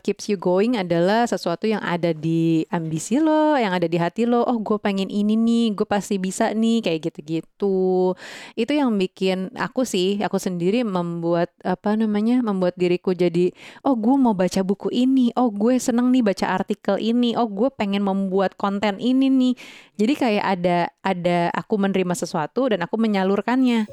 [0.00, 4.24] what keeps you going adalah sesuatu yang ada di ambisi lo, yang ada di hati
[4.24, 4.48] lo.
[4.48, 8.16] Oh, gue pengen ini nih, gue pasti bisa nih, kayak gitu-gitu.
[8.56, 13.52] Itu yang bikin aku sih, aku sendiri membuat apa namanya, membuat diriku jadi,
[13.84, 17.68] oh gue mau baca buku ini, oh gue seneng nih baca artikel ini, oh gue
[17.68, 19.54] pengen membuat konten ini nih.
[20.00, 23.84] Jadi kayak ada ada aku menerima sesuatu dan aku menyalurkannya.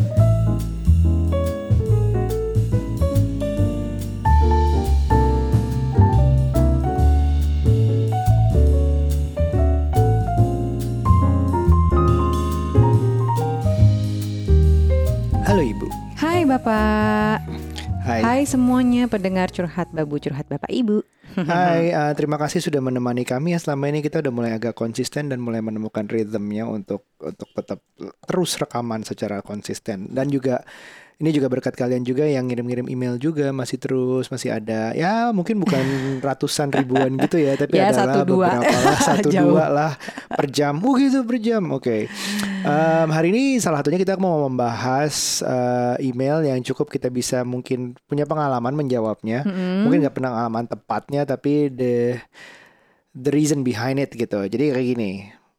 [15.58, 15.90] Halo Ibu.
[16.22, 17.42] Hai Bapak.
[18.06, 18.22] Hai.
[18.22, 21.02] Hai semuanya pendengar curhat babu curhat Bapak Ibu.
[21.34, 25.34] Hai, uh, terima kasih sudah menemani kami ya selama ini kita udah mulai agak konsisten
[25.34, 27.82] dan mulai menemukan rhythmnya untuk untuk tetap
[28.30, 30.62] terus rekaman secara konsisten dan juga
[31.18, 33.50] ini juga berkat kalian juga yang ngirim-ngirim email juga.
[33.50, 34.94] Masih terus masih ada.
[34.94, 35.82] Ya mungkin bukan
[36.28, 38.50] ratusan ribuan gitu ya tapi Ya, adalah satu, dua.
[38.62, 39.00] beberapa lah.
[39.10, 39.92] Satu dua lah
[40.30, 40.78] per jam.
[40.86, 41.64] Oh gitu per jam.
[41.74, 42.06] Oke.
[42.62, 47.98] Em, hari ini salah satunya kita mau membahas eh, email yang cukup kita bisa mungkin
[48.06, 49.42] punya pengalaman menjawabnya.
[49.42, 49.90] Mm-mm.
[49.90, 52.22] mungkin nggak pengalaman tepatnya tapi the
[53.18, 54.46] the reason behind it gitu.
[54.46, 55.12] Jadi kayak gini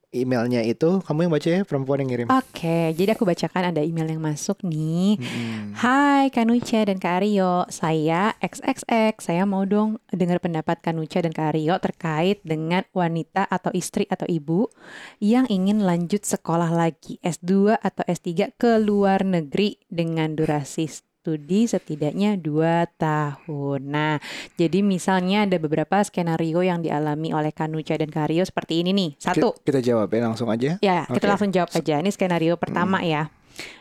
[0.09, 4.09] emailnya itu kamu yang baca ya perempuan yang ngirim Oke, jadi aku bacakan ada email
[4.09, 5.21] yang masuk nih.
[5.21, 5.77] Mm-mm.
[5.77, 9.21] Hai Kanucha dan Kak Aryo, saya XXX.
[9.21, 14.25] Saya mau dong dengar pendapat Kanucha dan Kak Aryo terkait dengan wanita atau istri atau
[14.25, 14.73] ibu
[15.21, 22.41] yang ingin lanjut sekolah lagi S2 atau S3 ke luar negeri dengan durasi studi setidaknya
[22.41, 23.81] 2 tahun.
[23.85, 24.17] Nah,
[24.57, 29.11] jadi misalnya ada beberapa skenario yang dialami oleh Kanucha dan Kak Aryo seperti ini nih.
[29.21, 31.33] Satu, Ki- kita jawab ya langsung aja Ya, kita Oke.
[31.37, 32.01] langsung jawab aja.
[32.01, 33.29] Ini skenario pertama ya.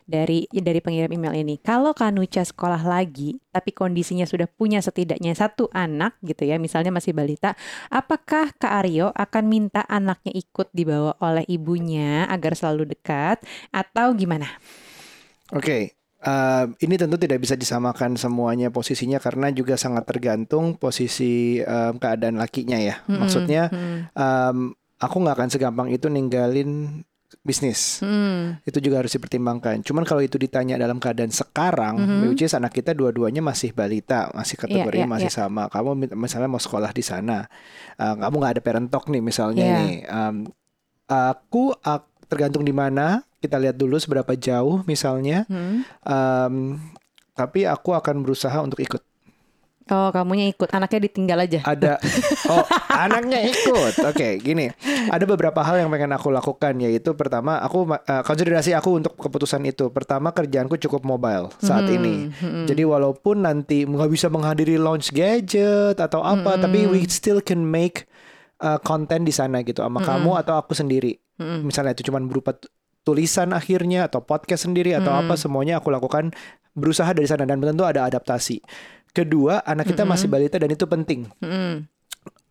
[0.04, 1.56] Dari dari pengirim email ini.
[1.62, 7.14] Kalau Kanucha sekolah lagi, tapi kondisinya sudah punya setidaknya satu anak gitu ya, misalnya masih
[7.16, 7.56] balita,
[7.88, 13.40] apakah Kak Aryo akan minta anaknya ikut dibawa oleh ibunya agar selalu dekat
[13.72, 14.50] atau gimana?
[15.56, 21.94] Oke, eh, ini tentu tidak bisa disamakan semuanya posisinya karena juga sangat tergantung posisi em,
[21.96, 23.02] keadaan lakinya ya.
[23.06, 24.58] Mm-mm, Maksudnya, mm, em,
[24.98, 27.02] aku nggak akan segampang itu ninggalin
[27.44, 28.00] bisnis.
[28.00, 29.84] mm, Itu juga harus dipertimbangkan.
[29.84, 32.32] Cuman kalau itu ditanya dalam keadaan sekarang, Mhm.
[32.32, 35.38] which is anak kita dua-duanya masih balita, masih kategori iya, masih iya.
[35.44, 35.68] sama.
[35.68, 37.46] Kamu mi- misalnya mau sekolah di sana,
[37.94, 39.76] eh, kamu nggak ada parent talk nih misalnya Iya.
[39.78, 39.94] nih.
[40.08, 40.36] Em,
[41.06, 43.27] aku ak- tergantung di mana.
[43.38, 45.46] Kita lihat dulu seberapa jauh misalnya.
[45.46, 45.86] mm.
[46.04, 46.56] Em,
[47.32, 49.02] tapi aku akan berusaha untuk ikut.
[49.88, 51.60] Oh, kamunya ikut, anaknya ditinggal aja.
[51.64, 51.96] Ada,
[52.52, 52.60] oh
[52.92, 54.04] anaknya ikut.
[54.04, 54.68] Oke, gini.
[55.08, 59.64] Ada beberapa hal yang pengen aku lakukan yaitu pertama aku eh, konsiderasi aku untuk keputusan
[59.64, 59.88] itu.
[59.88, 62.16] Pertama kerjaanku cukup mobile saat Mhm, ini.
[62.28, 62.66] mhm.
[62.68, 68.12] Jadi walaupun nanti nggak bisa menghadiri launch gadget atau apa, tapi we still can make
[68.60, 71.16] uh, konten di sana gitu sama kamu atau aku sendiri.
[71.40, 71.64] Mm-mm.
[71.64, 72.60] Misalnya itu cuman berupa
[73.08, 76.36] tulisan akhirnya atau podcast sendiri atau apa semuanya aku lakukan
[76.76, 78.60] berusaha dari sana dan tentu ada adaptasi.
[79.16, 81.32] Kedua, anak kita masih balita dan itu penting.
[81.40, 81.88] Mm-mm.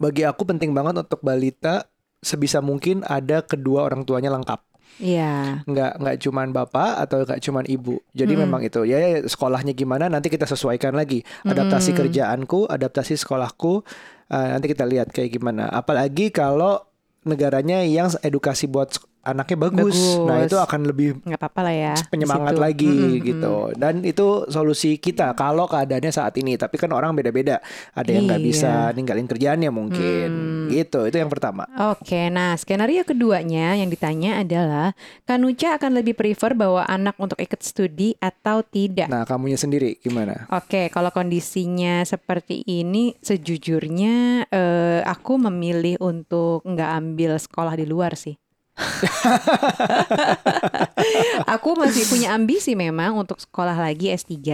[0.01, 1.85] Bagi aku penting banget untuk balita
[2.25, 4.65] sebisa mungkin ada kedua orang tuanya lengkap.
[4.97, 5.61] Iya.
[5.69, 8.01] Nggak nggak cuman bapak atau nggak cuman ibu.
[8.17, 11.21] Jadi memang itu ya ya, sekolahnya gimana nanti kita sesuaikan lagi.
[11.45, 13.85] Adaptasi kerjaanku, adaptasi sekolahku
[14.33, 15.69] eh, nanti kita lihat kayak gimana.
[15.69, 16.81] Apalagi kalau
[17.29, 19.99] negaranya yang edukasi buat anaknya bagus.
[20.23, 20.49] Nah, Bagus.
[20.49, 21.95] itu akan lebih nggak apa-apa lah ya.
[22.07, 22.63] penyemangat situ.
[22.63, 23.55] lagi Mm-mm, gitu.
[23.75, 26.55] Dan itu solusi kita kalau keadaannya saat ini.
[26.55, 27.59] Tapi kan orang beda-beda.
[27.93, 28.47] Ada yang nggak Iya.
[28.47, 30.29] bisa ninggalin kerjaannya mungkin.
[30.71, 31.01] Gitu.
[31.05, 31.67] Itu yang pertama.
[31.91, 34.95] Oke, nah skenario keduanya yang ditanya adalah
[35.25, 39.11] Kanucha akan lebih prefer bawa anak untuk ikut studi atau tidak?
[39.11, 40.47] Nah, kamunya sendiri gimana?
[40.49, 48.15] Oke, kalau kondisinya seperti ini, sejujurnya eh, aku memilih untuk nggak ambil sekolah di luar
[48.15, 48.37] sih.
[51.55, 54.37] aku masih punya ambisi memang untuk sekolah lagi S3.
[54.37, 54.53] eh,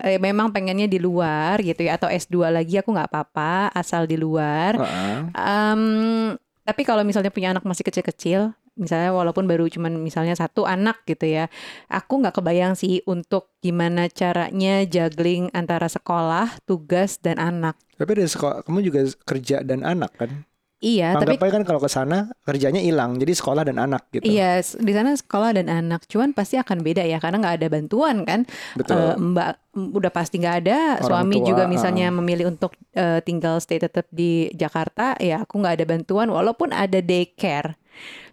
[0.00, 4.16] eh, memang pengennya di luar gitu ya, atau S2 lagi aku nggak apa-apa, asal di
[4.16, 4.80] luar.
[4.80, 5.18] Heeh.
[5.36, 5.82] Em,
[6.62, 11.28] tapi kalau misalnya punya anak masih kecil-kecil, misalnya walaupun baru cuman misalnya satu anak gitu
[11.28, 11.52] ya,
[11.92, 17.76] aku nggak kebayang sih untuk gimana caranya juggling antara sekolah, tugas dan anak.
[18.00, 20.48] Tapi dari sekolah kamu juga kerja dan anak kan?
[20.82, 24.26] Iya, tapi Anggap aja kan kalau ke sana kerjanya hilang, jadi sekolah dan anak gitu.
[24.26, 28.26] Iya, di sana sekolah dan anak, cuman pasti akan beda ya karena nggak ada bantuan
[28.26, 28.42] kan.
[28.74, 28.98] Betul.
[28.98, 30.98] Eh, mbak udah pasti nggak ada.
[30.98, 32.18] Orang Suami tua, juga misalnya uh-uh.
[32.18, 36.98] memilih untuk eh, tinggal stay tetap di Jakarta, ya aku nggak ada bantuan walaupun ada
[36.98, 37.78] daycare.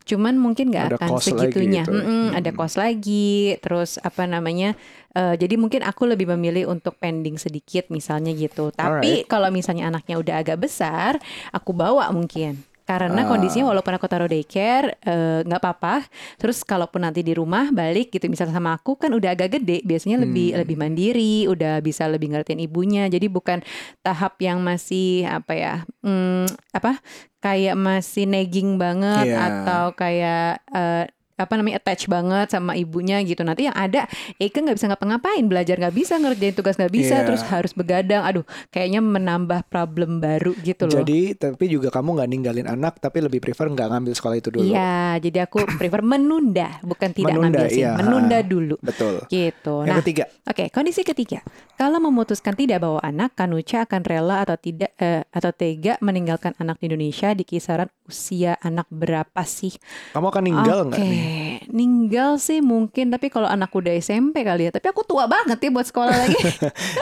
[0.10, 1.86] Cuman mungkin nggak Ada akan segitunya.
[1.86, 1.94] gitu.
[1.94, 2.58] Mm-mm, Ada Hmm.
[2.58, 4.74] kos lagi, terus apa namanya?
[5.10, 8.70] eh, jadi mungkin aku lebih memilih untuk pending sedikit misalnya gitu.
[8.70, 11.18] Tapi kalau misalnya anaknya udah agak besar,
[11.50, 12.62] aku bawa mungkin.
[12.90, 13.30] Karena Ah.
[13.30, 16.10] kondisinya walaupun aku taruh daycare eh, nggak apa-apa.
[16.36, 20.18] Terus kalaupun nanti di rumah balik gitu misalnya sama aku kan udah agak gede, biasanya
[20.18, 20.66] lebih Hmm.
[20.66, 23.06] lebih mandiri, udah bisa lebih ngertiin ibunya.
[23.06, 23.62] Jadi bukan
[24.02, 25.76] tahap yang masih apa ya?
[26.02, 26.98] hmm, apa?
[27.38, 29.38] Kayak masih nagging banget Iya.
[29.38, 31.06] atau kayak eh,
[31.40, 34.06] apa namanya attach banget sama ibunya gitu nanti yang ada
[34.36, 37.26] Eka nggak bisa ngapa-ngapain belajar nggak bisa ngerjain tugas nggak bisa Iya.
[37.26, 42.30] terus harus begadang aduh kayaknya menambah problem baru gitu loh Jadi tapi juga kamu nggak
[42.30, 44.68] ninggalin anak tapi lebih prefer nggak ngambil sekolah itu dulu.
[44.68, 44.90] Iya,
[45.20, 47.94] jadi aku prefer menunda, bukan tidak Menunda, ngambil sih, iya.
[47.96, 48.76] menunda dulu.
[48.80, 49.24] Betul.
[49.26, 49.76] Gitu.
[49.80, 51.40] Yang Nah, ketiga, oke, kondisi ketiga.
[51.74, 56.78] Kalau memutuskan tidak bawa anak, Kanucha akan rela atau tidak eh, atau tega meninggalkan anak
[56.78, 59.72] di Indonesia di kisaran usia anak berapa sih?
[60.10, 61.22] kamu akan ninggal nggak Oke, nih?
[61.70, 64.72] Ninggal sih mungkin, tapi kalau anak udah SMP kali ya.
[64.72, 66.42] Tapi aku tua banget ya buat sekolah lagi.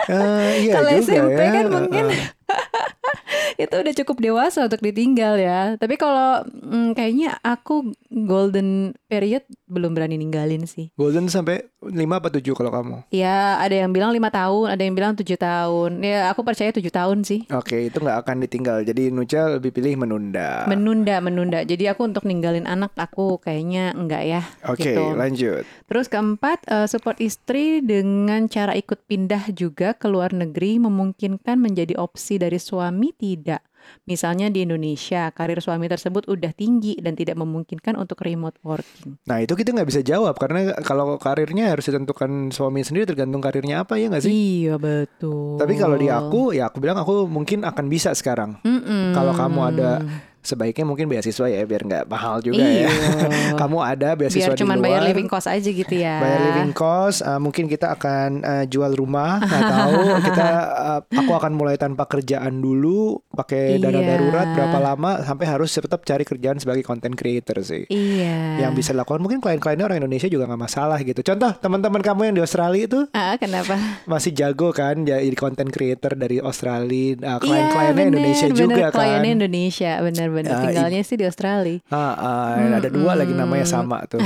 [0.08, 1.52] Eh, iya Kalau SMP ya.
[1.52, 2.20] kan mungkin Eh,
[3.64, 5.76] itu udah cukup dewasa untuk ditinggal ya.
[5.76, 10.92] Tapi kalau mm, kayaknya aku golden period belum berani ninggalin sih.
[10.96, 12.96] Golden sampai 5 apa 7 kalau kamu?
[13.12, 16.02] Ya ada yang bilang lima tahun, ada yang bilang tujuh tahun.
[16.02, 17.46] Ya aku percaya tujuh tahun sih.
[17.54, 18.82] Oke, itu nggak akan ditinggal.
[18.84, 20.66] Jadi Nucha lebih pilih menunda.
[20.66, 21.60] Menunda, menunda.
[21.64, 24.42] Jadi aku untuk ninggalin anak aku kayaknya enggak ya.
[24.68, 25.04] Oke, gitu.
[25.14, 25.64] lanjut.
[25.88, 31.96] Terus keempat, eh, support istri dengan cara ikut pindah juga ke luar negeri memungkinkan menjadi
[32.00, 33.62] opsi dari suami tidak.
[34.04, 39.16] Misalnya di Indonesia, karir suami tersebut udah tinggi dan tidak memungkinkan untuk remote working.
[39.28, 43.88] Nah itu kita nggak bisa jawab karena kalau karirnya harus ditentukan suami sendiri tergantung karirnya
[43.88, 44.32] apa ya nggak sih?
[44.32, 45.56] Iya betul.
[45.56, 48.60] Tapi kalau di aku ya aku bilang aku mungkin akan bisa sekarang.
[48.64, 49.16] Mm-mm.
[49.16, 50.04] Kalau kamu ada
[50.48, 52.88] sebaiknya mungkin beasiswa ya biar nggak mahal juga iya.
[52.88, 52.92] ya.
[53.62, 54.86] kamu ada beasiswa biar di cuman luar.
[54.88, 56.16] bayar living cost aja gitu ya.
[56.18, 60.00] Bayar living cost, uh, mungkin kita akan uh, jual rumah, nggak tahu.
[60.24, 64.08] Kita, uh, aku akan mulai tanpa kerjaan dulu, pakai dana Iya.
[64.14, 67.90] darurat berapa lama sampai harus tetap cari kerjaan sebagai content creator sih.
[67.90, 68.62] Iya.
[68.62, 71.20] Yang bisa dilakukan mungkin klien-kliennya orang Indonesia juga nggak masalah gitu.
[71.20, 73.74] Contoh teman-teman kamu yang di Australia itu Ah, kenapa?
[74.06, 77.18] masih jago kan jadi content creator dari Australia.
[77.18, 78.60] Iya, klien-kliennya bener, Indonesia bener.
[78.60, 78.98] juga kan.
[78.98, 79.92] Kliennya Indonesia,
[80.38, 80.62] bener-bener.
[80.62, 81.82] Ah, Tinggalnya sih di Australia.
[81.90, 84.22] Ah, ah, ada dua lagi namanya sama tuh.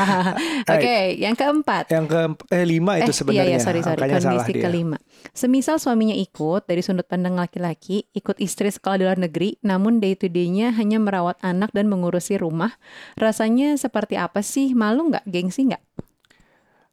[0.74, 1.90] Oke, yang keempat.
[1.90, 2.20] Yang ke
[2.54, 3.42] eh lima itu eh, sebenarnya.
[3.42, 3.98] Iya, iya, sorry, sorry.
[3.98, 4.62] Angkanya salah Kondisi dia.
[4.62, 4.96] kelima.
[5.34, 10.14] Semisal suaminya ikut dari sudut pandang laki-laki, ikut istri sekolah di luar negeri, namun day
[10.14, 12.78] to day-nya hanya merawat anak dan mengurusi rumah,
[13.18, 14.70] rasanya seperti apa sih?
[14.72, 15.26] Malu nggak?
[15.26, 15.82] Gengsi nggak?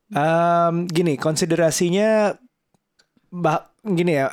[0.07, 2.31] Em, gini, konsiderasinya
[3.27, 4.31] bah, gini ya.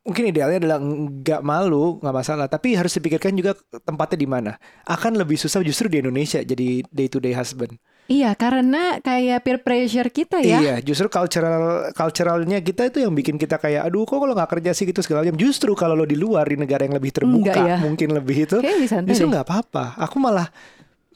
[0.00, 2.46] Mungkin idealnya adalah nggak malu, nggak masalah.
[2.48, 3.52] Tapi harus dipikirkan juga
[3.84, 4.52] tempatnya di mana.
[4.88, 7.76] Akan lebih susah justru di Indonesia jadi day to day husband.
[8.10, 10.58] Iya, karena kayak peer pressure kita ya.
[10.58, 14.74] Iya, justru cultural culturalnya kita itu yang bikin kita kayak, aduh kok kalau nggak kerja
[14.74, 15.38] sih gitu segala macam.
[15.38, 17.78] Justru kalau lo di luar di negara yang lebih terbuka, ya.
[17.78, 18.58] mungkin lebih itu,
[19.06, 19.94] justru nggak apa-apa.
[20.10, 20.50] Aku malah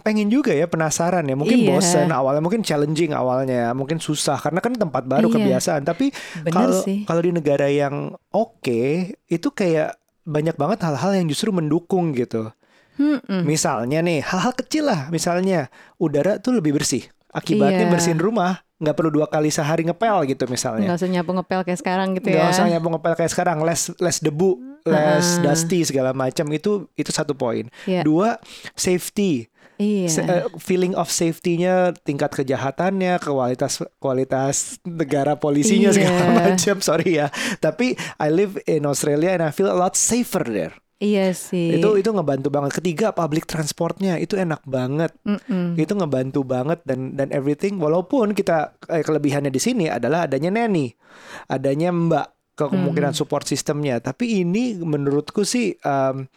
[0.04, 1.68] pengen juga ya penasaran ya mungkin Iya.
[1.72, 5.34] bosen awalnya mungkin challenging awalnya mungkin susah karena kan tempat baru Iya.
[5.34, 6.12] kebiasaan tapi
[6.46, 8.82] kalau kalau di negara yang oke
[9.24, 12.52] itu kayak banyak banget hal-hal yang justru mendukung gitu
[12.94, 13.42] Mm-mm.
[13.42, 15.66] misalnya nih hal-hal kecil lah misalnya
[15.96, 17.90] udara tuh lebih bersih akibatnya Iya.
[17.90, 21.80] bersihin rumah nggak perlu dua kali sehari ngepel gitu misalnya Nggak usah nyapu ngepel kayak
[21.80, 22.52] sekarang gitu nggak ya.
[22.52, 24.50] usah nyapu ngepel kayak sekarang less less debu
[24.84, 25.50] less Ah.
[25.50, 28.04] dusty segala macam itu itu satu poin Iya.
[28.04, 28.36] dua
[28.74, 30.06] safety Iya.
[30.06, 35.96] Eh, feeling of safety-nya, tingkat kejahatannya, kualitas kualitas negara polisinya Iya.
[35.98, 36.76] segala macam.
[36.78, 37.26] Sorry ya,
[37.58, 40.74] tapi I live in Australia and I feel a lot safer there.
[41.02, 41.82] Iya sih.
[41.82, 42.78] Itu itu ngebantu banget.
[42.78, 45.10] Ketiga, public transportnya itu enak banget.
[45.26, 45.74] Mm-mm.
[45.74, 47.76] Itu ngebantu banget dan dan everything.
[47.82, 50.94] Walaupun kita eh, kelebihannya di sini adalah adanya nanny,
[51.50, 53.98] adanya mbak ke kemungkinan support sistemnya.
[53.98, 56.30] Tapi ini menurutku sih um,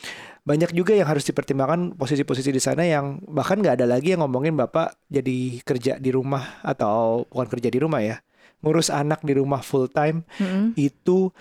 [0.47, 4.55] banyak juga yang harus dipertimbangkan posisi-posisi di sana yang bahkan nggak ada lagi yang ngomongin
[4.55, 8.23] bapak jadi kerja di rumah atau bukan kerja di rumah ya
[8.63, 10.71] ngurus anak di rumah full time Mm-mm.
[10.79, 11.35] itu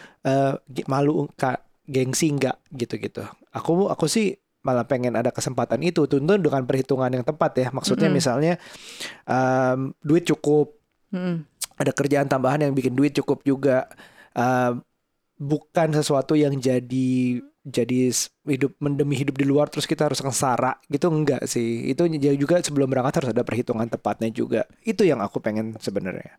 [0.67, 3.23] gi- malu kak gengsi nggak gitu-gitu
[3.55, 8.11] aku aku sih malah pengen ada kesempatan itu tentu dengan perhitungan yang tepat ya maksudnya
[8.11, 8.19] Mm-mm.
[8.19, 8.53] misalnya
[9.25, 10.75] em, duit cukup
[11.15, 11.47] Mm-mm.
[11.79, 13.87] ada kerjaan tambahan yang bikin duit cukup juga
[14.37, 14.85] Em,
[15.41, 18.15] bukan sesuatu yang jadi jadi
[18.47, 22.07] hidup mendemi hidup di luar terus kita harus sengsara gitu enggak sih itu
[22.39, 26.39] juga sebelum berangkat harus ada perhitungan tepatnya juga itu yang aku pengen sebenarnya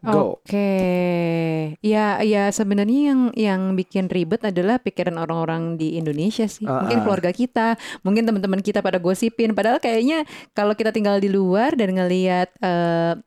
[0.00, 0.40] Go.
[0.40, 6.64] Oke, ya ya sebenarnya yang yang bikin ribet adalah pikiran orang-orang di Indonesia sih.
[6.64, 7.02] Ah, Mungkin ah.
[7.04, 9.52] keluarga kita, mungkin teman-teman kita pada gosipin.
[9.52, 10.24] Padahal kayaknya
[10.56, 13.20] kalau kita tinggal di luar dan ngelihat eh,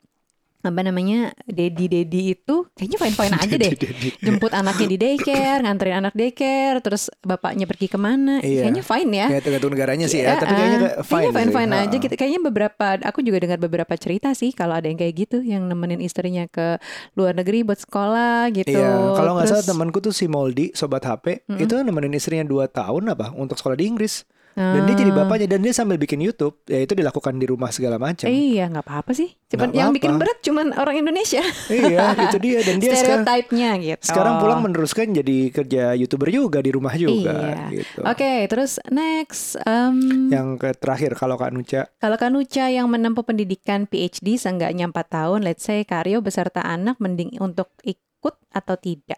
[0.63, 3.72] apa namanya dedi dedi itu kayaknya fine fine aja deh.
[4.24, 8.63] Jemput anaknya di daycare, nganterin anak daycare, terus bapaknya pergi ke mana, Iya.
[8.63, 9.27] kayaknya fine ya.
[9.27, 11.55] Ya tergantung negaranya sih ya, tapi kayaknya kayak fine, fine sih.
[11.60, 11.84] fine Ha-ha.
[11.86, 12.13] aja gitu.
[12.15, 16.00] Kayaknya beberapa aku juga dengar beberapa cerita sih kalau ada yang kayak gitu yang nemenin
[16.00, 16.79] istrinya ke
[17.20, 18.72] luar negeri buat sekolah gitu.
[18.72, 23.12] Iya, kalau nggak salah temanku tuh si Moldi, sobat HP, itu nemenin istrinya 2 tahun
[23.12, 24.24] apa untuk sekolah di Inggris.
[24.53, 25.17] Dan dia jadi Ah.
[25.19, 28.25] bapaknya dan dia sambil bikin YouTube, ya itu dilakukan di rumah segala macam.
[28.25, 29.33] Iya nggak apa-apa sih.
[29.48, 30.22] Cuman yang bikin apa-apa.
[30.24, 31.41] berat cuman orang Indonesia.
[31.67, 34.03] iya, itu dia dan dia sekarang Stereotipnya gitu.
[34.03, 37.69] sekarang pulang meneruskan jadi kerja YouTuber juga di rumah juga Iya.
[37.74, 38.00] gitu.
[38.03, 43.83] Oke, terus next em, Yang ke terakhir kalau Kak Nuca, Kalau Kanuca yang menempuh pendidikan
[43.83, 49.17] PhD seenggaknya 4 tahun, let's say Karyo beserta anak mending untuk ikut atau tidak?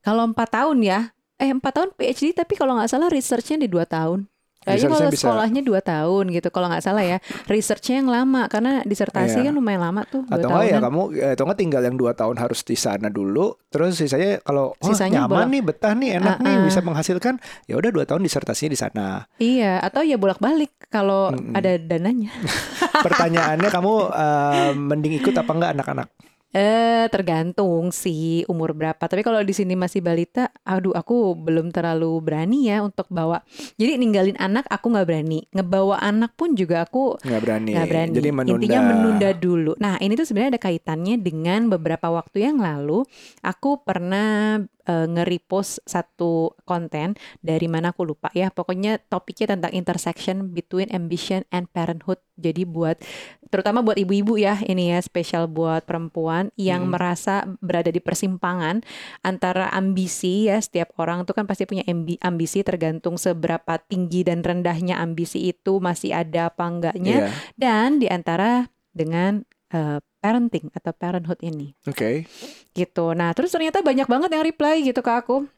[0.00, 1.00] Kalau 4 tahun ya,
[1.36, 4.24] eh 4 tahun PhD tapi kalau nggak salah researchnya di 2 tahun.
[4.58, 7.22] Kayaknya kalau bisa- sekolahnya 2 tahun gitu, kalau nggak salah ya.
[7.46, 9.46] Researchnya yang lama, karena disertasi Iya.
[9.46, 12.34] kan lumayan lama tuh 2 atau enggak ya kamu atau enggak tinggal yang dua tahun
[12.34, 16.36] harus di sana dulu terus sisanya kalau oh, Sisanya nyaman bolak- nih betah nih enak
[16.40, 16.66] nih Ah-ah.
[16.66, 19.06] bisa menghasilkan ya udah dua tahun disertasinya di sana
[19.38, 21.54] Iya, atau ya bolak-balik kalau Mm-mm.
[21.54, 22.34] ada dananya.
[23.06, 26.08] pertanyaannya kamu eh, mending ikut apa enggak anak-anak
[26.54, 29.02] Eh, tergantung sih umur berapa.
[29.02, 33.44] Tapi kalau di sini masih balita, aduh aku belum terlalu berani ya untuk bawa.
[33.76, 35.44] Jadi ninggalin anak aku nggak berani.
[35.52, 37.70] Ngebawa anak pun juga aku nggak berani.
[37.76, 38.12] nggak berani.
[38.14, 39.72] jadi menunda Intinya menunda dulu.
[39.76, 43.04] Nah ini tuh sebenarnya ada kaitannya dengan beberapa waktu yang lalu
[43.44, 48.48] aku pernah eh, nge-repost satu konten dari mana aku lupa ya.
[48.48, 52.22] Pokoknya topiknya tentang intersection between ambition and parenthood.
[52.36, 53.00] Jadi buat
[53.48, 56.92] terutama buat ibu-ibu ya ini ya spesial buat perempuan yang Hmm.
[56.92, 58.84] merasa berada di persimpangan
[59.20, 64.44] antara ambisi ya setiap orang tuh kan pasti punya ambi- ambisi tergantung seberapa tinggi dan
[64.44, 67.30] rendahnya ambisi itu masih ada apa enggaknya Iya.
[67.56, 72.22] dan di antara dengan eh, parenting atau parenthood ini Oke.
[72.70, 73.10] gitu.
[73.12, 75.50] Nah, terus ternyata banyak banget yang reply gitu ke aku.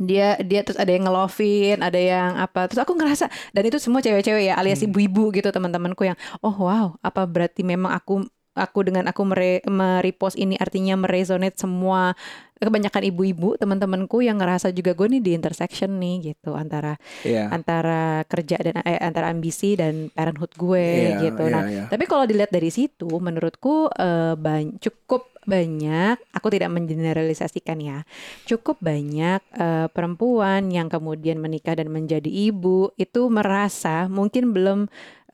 [0.00, 2.66] Dia dia terus ada yang ngelovin, ada yang apa.
[2.66, 4.88] Terus aku ngerasa dan itu semua cewek-cewek ya alias Hmm.
[4.88, 10.34] ibu-ibu gitu teman-temanku yang oh wow, apa berarti memang aku aku dengan aku mere, merepost
[10.34, 12.18] ini artinya meresonate semua
[12.60, 17.48] kebanyakan ibu-ibu teman-temanku yang ngerasa juga gue nih di intersection nih gitu antara Iya.
[17.48, 20.82] antara kerja dan eh, antara ambisi dan parenthood gue
[21.16, 21.44] Iya, gitu.
[21.48, 21.84] Nah, iya.
[21.88, 24.34] tapi kalau dilihat dari situ, menurutku eh,
[24.82, 26.20] cukup banyak.
[26.36, 27.98] Aku tidak mengeneralisasikan ya.
[28.44, 34.88] Cukup banyak eh, perempuan yang kemudian menikah dan menjadi ibu itu merasa mungkin belum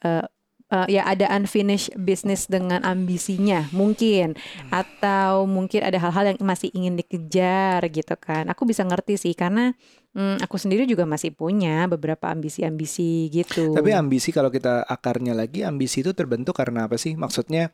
[0.07, 0.27] eh,
[0.71, 4.39] eh, ya ada unfinished business dengan ambisinya mungkin
[4.71, 8.47] atau mungkin ada hal-hal yang masih ingin dikejar gitu kan.
[8.51, 9.75] Aku bisa ngerti sih karena
[10.17, 13.77] hmm, aku sendiri juga masih punya beberapa ambisi-ambisi gitu.
[13.77, 17.13] Tapi ambisi kalau kita akarnya lagi ambisi itu terbentuk karena apa sih?
[17.13, 17.69] Maksudnya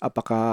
[0.00, 0.46] apakah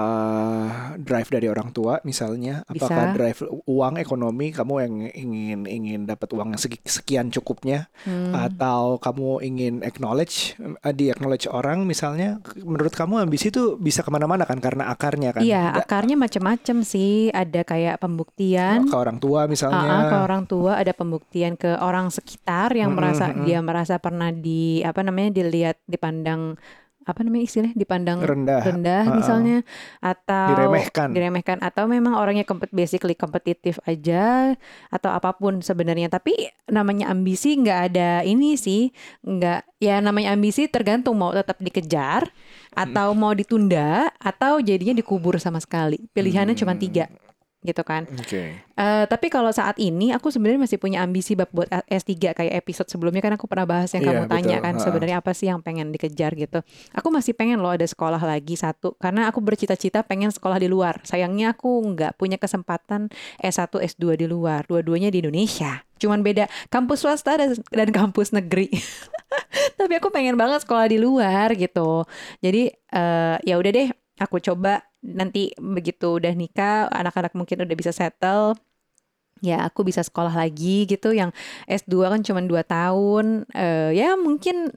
[0.96, 3.16] drive dari orang tua misalnya, apakah Bisa.
[3.16, 8.34] drive uang ekonomi kamu yang ingin ingin dapat uang yang sekian cukupnya Hmm.
[8.34, 14.10] atau kamu ingin acknowledge eh, di acknowledge orang misalnya menurut kamu ambisi itu bisa ke
[14.10, 17.30] mana-mana kan karena akarnya kan Iya, akarnya macam-macam sih.
[17.30, 21.78] Ada kayak pembuktian ke orang tua misalnya Ah, ah, ke orang tua, ada pembuktian ke
[21.78, 23.44] orang sekitar yang Mm-mm, merasa mm-mm.
[23.44, 26.56] dia merasa pernah di apa namanya dilihat dipandang
[27.02, 29.16] apa namanya istilahnya dipandang rendah rendah Ah, ah.
[29.18, 29.56] misalnya
[29.98, 31.08] atau Diremehkan.
[31.10, 34.54] diremehkan atau memang orangnya kompet basically kompetitif aja
[34.86, 36.30] atau apa pun sebenarnya tapi
[36.70, 42.30] namanya ambisi nggak ada ini sih nggak ya namanya ambisi tergantung mau tetap dikejar
[42.70, 46.82] atau mau ditunda atau jadinya dikubur sama sekali pilihannya cuma Hmm.
[46.86, 47.04] tiga
[47.62, 51.68] gitu kan oke Eh, tapi kalau saat ini aku sebenarnya masih punya ambisi bab buat
[51.86, 54.64] S3 kayak episode sebelumnya kan aku pernah bahas yang Iya, kamu tanya betul.
[54.66, 56.64] kan sebenarnya apa sih yang pengen dikejar gitu.
[56.90, 60.98] Aku masih pengen loh ada sekolah lagi satu karena aku bercita-cita pengen sekolah di luar.
[61.06, 63.06] Sayangnya aku nggak punya kesempatan
[63.38, 64.66] S1 S2 di luar.
[64.66, 65.84] Dua-duanya di Indonesia.
[66.02, 68.66] Cuman beda kampus swasta dan, dan kampus negeri.
[69.78, 72.02] Tapi aku pengen banget sekolah di luar gitu.
[72.42, 73.88] Jadi eh, ya udah deh
[74.18, 78.54] aku coba nanti begitu udah nikah anak-anak mungkin udah bisa settle
[79.42, 81.10] ya aku bisa sekolah lagi gitu.
[81.12, 81.34] Yang
[81.66, 84.70] S2 kan cuma 2 tahun eh, ya mungkin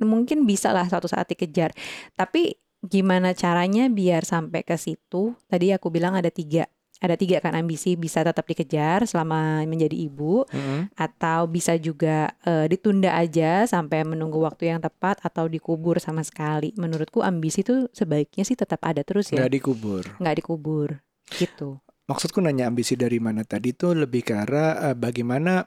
[0.00, 1.74] mungkin bisa lah suatu saat dikejar.
[2.14, 2.54] Tapi
[2.84, 5.34] gimana caranya biar sampai ke situ?
[5.50, 6.70] Tadi aku bilang ada tiga
[7.02, 10.94] ada tiga kan ambisi bisa tetap dikejar selama menjadi ibu Mm-mm.
[10.94, 16.70] atau bisa juga eh, ditunda aja sampai menunggu waktu yang tepat atau dikubur sama sekali.
[16.78, 20.02] Menurutku ambisi itu sebaiknya sih tetap ada terus ya, nggak dikubur.
[20.22, 20.88] nggak dikubur
[21.34, 21.82] gitu.
[22.04, 25.64] Maksudku nanya ambisi dari mana tadi itu lebih ke arah eh, bagaimana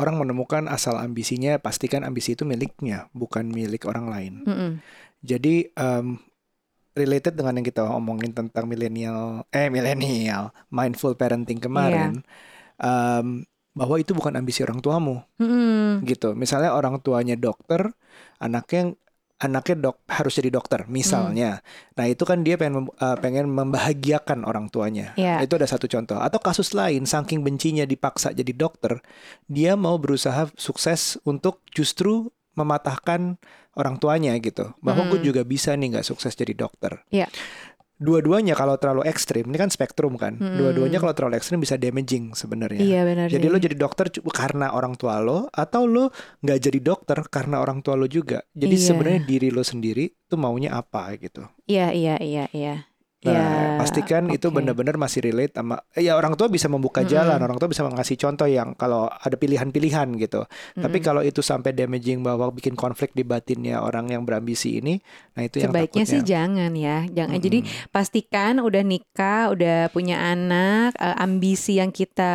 [0.00, 1.60] orang menemukan asal ambisinya.
[1.60, 4.32] Pastikan ambisi itu miliknya, bukan milik orang lain.
[4.48, 4.72] Mm-mm.
[5.22, 6.18] Jadi em,
[6.92, 12.20] related dengan yang kita omongin tentang milenial, eh milenial, mindful parenting kemarin,
[12.76, 16.04] em, bahwa itu bukan ambisi orang tuamu, Mm-mm.
[16.04, 16.36] gitu.
[16.36, 17.88] Misalnya orang tuanya dokter,
[18.36, 18.92] anaknya
[19.42, 21.58] anaknya dok harus jadi dokter, misalnya.
[21.98, 25.16] Nah itu kan dia pengen eh, pengen membahagiakan orang tuanya.
[25.18, 25.42] Iya.
[25.42, 26.14] Itu ada satu contoh.
[26.22, 29.02] Atau kasus lain, saking bencinya dipaksa jadi dokter,
[29.50, 33.36] dia mau berusaha sukses untuk justru mematahkan
[33.74, 34.72] orang tuanya gitu.
[34.78, 35.26] Bahwa gue Mm.
[35.26, 37.00] juga bisa nih nggak sukses jadi dokter.
[37.08, 37.26] Iya.
[37.96, 40.34] Dua-duanya kalau terlalu ekstrim, ini kan spektrum kan.
[40.34, 40.58] Mm.
[40.58, 42.82] Dua-duanya kalau terlalu ekstrim bisa damaging sebenarnya.
[42.82, 43.52] Iya benar Jadi sih.
[43.54, 46.10] lo jadi dokter karena orang tua lo atau lo
[46.42, 48.42] nggak jadi dokter karena orang tua lo juga.
[48.50, 48.86] Jadi Iya.
[48.90, 51.46] sebenarnya diri lo sendiri tuh maunya apa gitu.
[51.64, 52.90] Iya iya iya iya.
[53.22, 54.58] Nah, Ya, pastikan itu oke.
[54.58, 58.50] benar-benar masih relate sama ya orang tua bisa membuka jalan, orang tua bisa mengasih contoh
[58.50, 60.42] yang kalau ada pilihan-pilihan gitu.
[60.74, 61.06] Tapi Mm-mm.
[61.06, 64.98] kalau itu sampai damaging bahwa bikin konflik di batinnya orang yang berambisi ini,
[65.38, 67.38] nah itu yang Sebaiknya sih jangan ya, jangan.
[67.38, 67.90] Jadi Mm-mm.
[67.94, 72.32] pastikan udah nikah, udah punya anak, eh, ambisi yang kita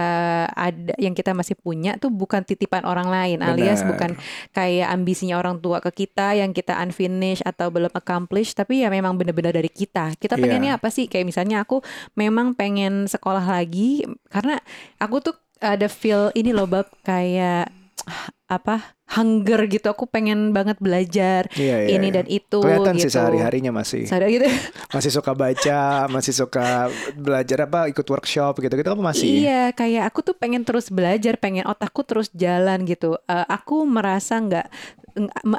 [0.47, 3.91] ada, yang kita masih punya tuh bukan titipan orang lain, alias Benar.
[3.91, 4.11] bukan
[4.55, 9.19] kayak ambisinya orang tua ke kita yang kita unfinished atau belum accomplish, tapi ya memang
[9.19, 10.15] benar-benar dari kita.
[10.15, 10.43] Kita Iya.
[10.47, 11.09] pengennya apa sih?
[11.09, 11.81] Kayak misalnya aku
[12.13, 14.61] memang pengen sekolah lagi karena
[15.01, 17.73] aku tuh ada feel ini loh bab kayak
[18.47, 19.87] apa hunger gitu.
[19.91, 22.15] Aku pengen banget belajar Iya, iya, ini iya.
[22.21, 23.03] dan itu Kelihatan gitu.
[23.07, 24.07] sih sehari-harinya masih.
[24.07, 24.47] Sadar gitu.
[24.95, 29.43] Masih suka baca, masih suka belajar apa, ikut workshop gitu-gitu apa masih?
[29.43, 33.19] Iya, kayak aku tuh pengen terus belajar, pengen otakku terus jalan gitu.
[33.27, 34.67] Eh, aku merasa nggak,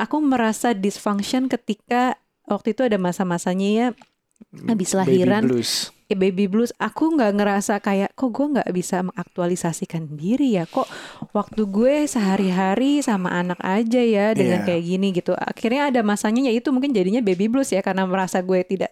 [0.00, 2.16] aku merasa dysfunction ketika
[2.48, 3.86] waktu itu ada masa-masanya ya
[4.64, 5.72] habis lahiran, Baby blues.
[6.04, 6.72] ya baby blues.
[6.74, 10.64] Aku nggak ngerasa kayak kok gue nggak bisa mengaktualisasikan diri ya.
[10.64, 10.88] Kok
[11.30, 14.66] waktu gue sehari-hari sama anak aja ya dengan Iya.
[14.66, 15.32] kayak gini gitu.
[15.32, 18.88] Akhirnya ada masanya ya itu mungkin jadinya baby blues ya karena merasa gue tidak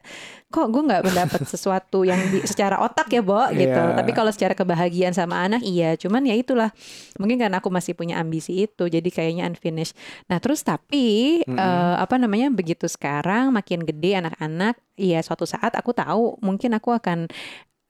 [0.46, 3.72] kok gue nggak mendapat sesuatu yang di- secara otak ya Bo gitu.
[3.72, 3.96] Iya.
[3.96, 5.96] Tapi kalau secara kebahagiaan sama anak iya.
[5.96, 6.68] Cuman ya itulah
[7.16, 9.96] mungkin karena aku masih punya ambisi itu jadi kayaknya unfinished.
[10.28, 11.56] Nah terus tapi Mm-mm.
[11.56, 16.92] eh, apa namanya begitu sekarang makin gede anak-anak, iya suatu saat aku tahu mungkin aku
[16.92, 17.28] akan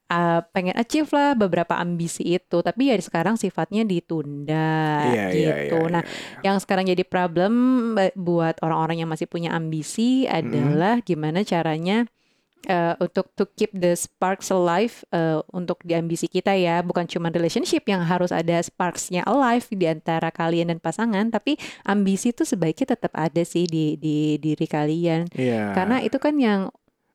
[0.07, 5.79] uh, pengen achieve lah beberapa ambisi itu, tapi ya sekarang sifatnya ditunda Iya, iya, gitu.
[5.83, 6.51] iya, Nah, iya.
[6.51, 7.51] yang sekarang jadi problem
[8.15, 12.07] buat orang-orang yang masih punya ambisi adalah gimana caranya
[12.67, 17.27] uh, untuk to keep the sparks alive uh, untuk di ambisi kita ya, bukan cuma
[17.27, 22.95] relationship yang harus ada sparksnya alive di antara kalian dan pasangan, tapi ambisi itu sebaiknya
[22.95, 25.75] tetap ada sih di di diri kalian, Iya.
[25.75, 26.61] karena itu kan yang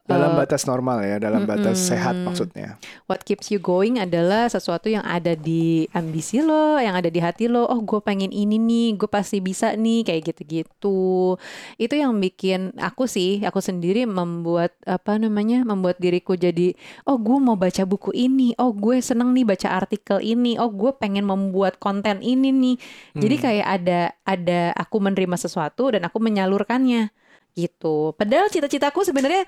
[0.02, 2.26] dalam uh, batas normal ya, dalam batas sehat mm-mm.
[2.26, 2.74] maksudnya.
[3.06, 7.46] what keeps you going adalah sesuatu yang ada di ambisi lo, yang ada di hati
[7.46, 7.70] lo.
[7.70, 11.38] Oh, gue pengen ini nih, gue pasti bisa nih, kayak gitu-gitu.
[11.78, 16.74] Itu yang bikin aku sih, aku sendiri membuat apa namanya, membuat diriku jadi,
[17.06, 20.90] oh gue mau baca buku ini, oh gue seneng nih baca artikel ini, oh gue
[20.98, 22.76] pengen membuat konten ini nih.
[23.14, 23.44] Jadi Hmm.
[23.48, 27.14] kayak ada ada aku menerima sesuatu dan aku menyalurkannya
[27.52, 28.16] gitu.
[28.16, 29.44] Padahal cita-citaku sebenarnya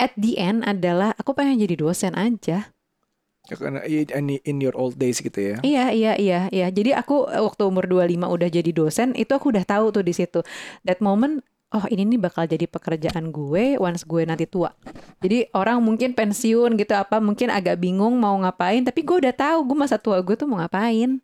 [0.00, 2.72] at the end adalah aku pengen jadi dosen aja.
[3.50, 5.56] Ya, Karena in, in your old days gitu ya.
[5.66, 6.66] Iya, iya, iya, iya.
[6.70, 10.14] Jadi aku eh, waktu umur 25 udah jadi dosen, itu aku udah tahu tuh di
[10.14, 10.46] situ.
[10.86, 11.42] That moment,
[11.74, 14.70] oh ini nih bakal jadi pekerjaan gue once gue nanti tua.
[15.26, 19.74] Jadi orang mungkin pensiun gitu apa, mungkin agak bingung mau ngapain, tapi gue udah tahu
[19.74, 21.18] gue masa tua gue tuh mau ngapain.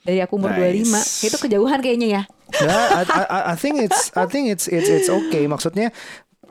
[0.00, 1.22] Dari aku umur Nice.
[1.22, 1.28] 25.
[1.28, 2.22] Itu kejauhan kayaknya ya.
[2.64, 5.44] Nah, I, I, I think it's I think it's it's it's okay.
[5.44, 5.92] Maksudnya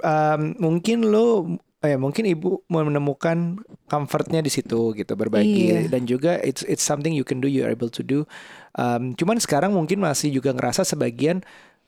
[0.01, 1.45] um, mungkin lo
[1.79, 3.55] eh mungkin ibu mau menemukan
[3.88, 5.88] comfortnya di situ gitu berbagi Iya.
[5.88, 8.27] dan juga it's it's something you can do you're able to do.
[8.73, 11.39] Um, cuman sekarang mungkin masih juga ngerasa sebagian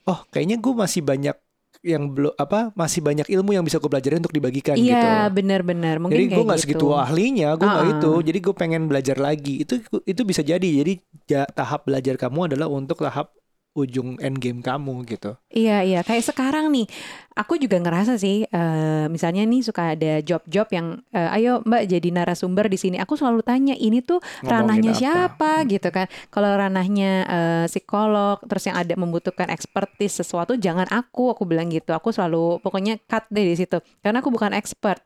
[0.04, 1.36] oh kayaknya gue masih banyak
[1.82, 4.92] yang belum apa masih banyak ilmu yang bisa gue pelajarin untuk dibagikan gitu.
[4.92, 5.98] Iya, benar-benar.
[5.98, 6.66] Mungkin Jadi gue nggak gitu.
[6.68, 7.96] segitu ahlinya, gue nggak Uh-uh.
[7.98, 8.12] itu.
[8.22, 9.60] Jadi gue pengen belajar lagi.
[9.60, 10.62] Itu itu bisa jadi.
[10.62, 10.92] Jadi
[11.26, 13.34] ja- tahap belajar kamu adalah untuk tahap
[13.72, 15.32] ujung end game kamu gitu.
[15.48, 16.00] Iya iya.
[16.04, 16.84] Kayak sekarang nih
[17.32, 22.08] aku juga ngerasa sih uh, misalnya nih suka ada job-job yang uh, ayo Mbak jadi
[22.12, 22.96] narasumber di sini.
[23.00, 25.00] Aku selalu tanya ini tuh Ngomongin ranahnya apa?
[25.00, 25.52] siapa?
[25.64, 26.06] Gitu kan.
[26.28, 31.32] Kalau ranahnya uh, psikolog terus yang ada membutuhkan expertise sesuatu jangan aku.
[31.32, 31.96] Aku bilang gitu.
[31.96, 33.80] Aku selalu pokoknya cut deh di situ.
[34.04, 35.00] Karena aku bukan expert.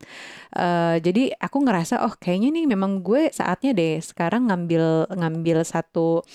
[0.51, 6.27] Uh, jadi aku ngerasa oh kayaknya nih memang gue saatnya deh sekarang ngambil ngambil satu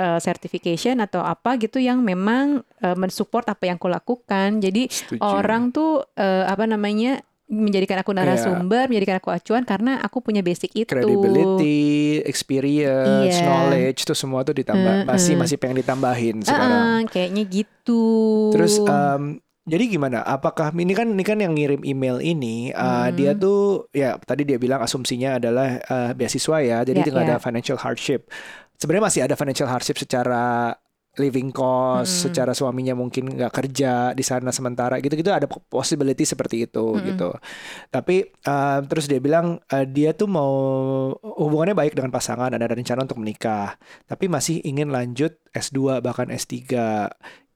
[0.00, 4.58] uh, certification atau apa gitu yang memang uh, mensupport apa yang aku lakukan.
[4.58, 5.20] Jadi Setuju.
[5.20, 10.70] orang tuh uh, apa namanya menjadikan aku narasumber, menjadikan aku acuan karena aku punya basic
[10.72, 10.86] itu.
[10.86, 13.44] credibility, experience, Iya.
[13.44, 16.70] knowledge itu semua tuh ditambah masih masih pengen ditambahin Ah, sekarang.
[16.72, 18.04] ah, kayaknya gitu.
[18.54, 20.22] Terus em, jadi gimana?
[20.22, 23.14] Apakah ini kan ini kan yang ngirim email ini uh, Hmm.
[23.14, 27.36] dia tuh ya tadi dia bilang asumsinya adalah uh, beasiswa ya, jadi Ya, tidak ada
[27.36, 27.42] ya.
[27.42, 28.30] financial hardship.
[28.80, 30.72] Sebenarnya masih ada financial hardship secara
[31.18, 32.22] living cost, Mm-mm.
[32.30, 37.06] secara suaminya mungkin nggak kerja di sana sementara gitu-gitu ada possibility seperti itu Mm-mm.
[37.12, 37.34] gitu.
[37.90, 40.54] Tapi uh, terus dia bilang uh, dia tuh mau
[41.18, 43.74] hubungannya baik dengan pasangan, ada rencana untuk menikah,
[44.06, 46.56] tapi masih ingin lanjut S2 bahkan S3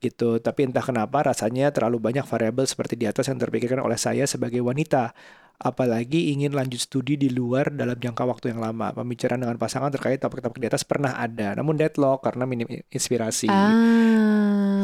[0.03, 0.43] gitu.
[0.43, 4.59] Tapi entah kenapa rasanya terlalu banyak variabel seperti di atas yang terpikirkan oleh saya sebagai
[4.59, 5.15] wanita.
[5.55, 8.91] Apalagi ingin lanjut studi di luar dalam jangka waktu yang lama.
[8.91, 13.47] Pembicaraan dengan pasangan terkait topik-topik di atas pernah ada, namun deadlock karena minim inspirasi.
[13.47, 13.71] Ah.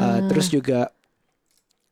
[0.01, 0.89] Uh, terus juga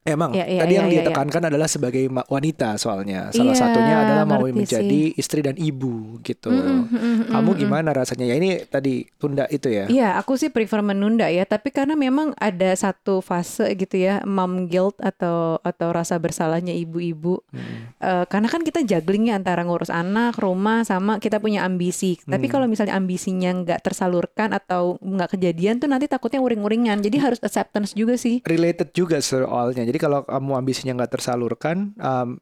[0.01, 1.07] emang Ya, ya, tadi ya, yang ya, dia ya.
[1.11, 3.29] tekankan adalah sebagai wanita soalnya.
[3.29, 5.19] Salah Iya, satunya adalah mau menjadi sih.
[5.19, 6.49] istri dan ibu gitu.
[6.49, 7.59] Mm-mm, mm-mm, Kamu mm-mm.
[7.59, 8.25] gimana rasanya?
[8.25, 9.85] Ya ini tadi tunda itu ya.
[9.85, 11.43] Iya, aku sih prefer menunda ya.
[11.43, 17.43] Tapi karena memang ada satu fase gitu ya, mom guilt atau atau rasa bersalahnya ibu-ibu.
[17.51, 17.91] Hmm.
[17.99, 22.15] Eh, karena kan kita jugglingnya antara ngurus anak, rumah, sama kita punya ambisi.
[22.23, 22.53] Tapi Hmm.
[22.53, 26.99] kalau misalnya ambisinya nggak tersalurkan atau nggak kejadian tuh nanti takutnya uring-uringan.
[26.99, 28.39] Jadi harus acceptance juga sih.
[28.41, 29.88] Related juga soalnya.
[29.89, 32.37] Jadi kalau kamu ambisinya nggak tersalurkan, um,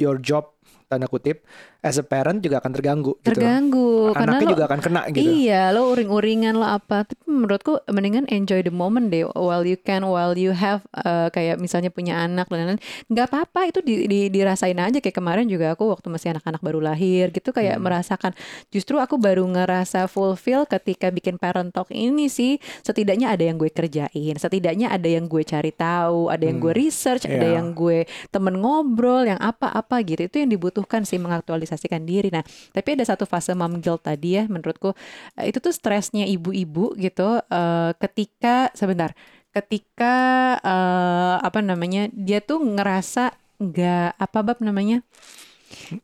[0.00, 0.56] your job
[0.88, 1.44] tanda kutip
[1.82, 3.34] as a parent juga akan terganggu gitu.
[3.34, 5.26] Terganggu karena Anaknya lo juga akan kena gitu.
[5.26, 7.02] Iya, lo uring-uringan lo apa.
[7.02, 11.58] Tapi menurutku mendingan enjoy the moment deh while you can, while you have uh, kayak
[11.58, 12.82] misalnya punya anak dan lain-lain.
[13.10, 16.78] Nggak apa-apa itu di, di- dirasain aja kayak kemarin juga aku waktu masih anak-anak baru
[16.78, 17.90] lahir gitu kayak Hmm.
[17.90, 18.32] merasakan.
[18.70, 22.62] Justru aku baru ngerasa fulfill ketika bikin parent talk ini sih.
[22.86, 26.78] Setidaknya ada yang gue kerjain, setidaknya ada yang gue cari tahu, ada yang gue Hmm.
[26.78, 27.58] research, ada Iya.
[27.58, 30.30] yang gue temen ngobrol, yang apa-apa gitu.
[30.30, 31.18] Itu yang dibutuhkan sih
[31.72, 32.28] mengaktualisasikan diri.
[32.28, 32.44] Nah,
[32.76, 34.92] tapi ada satu fase mom guilt tadi ya menurutku
[35.40, 39.16] eh, itu tuh stresnya ibu-ibu gitu eh, ketika sebentar
[39.52, 40.14] ketika
[40.60, 43.32] eh, apa namanya dia tuh ngerasa
[43.62, 45.00] nggak apa bab namanya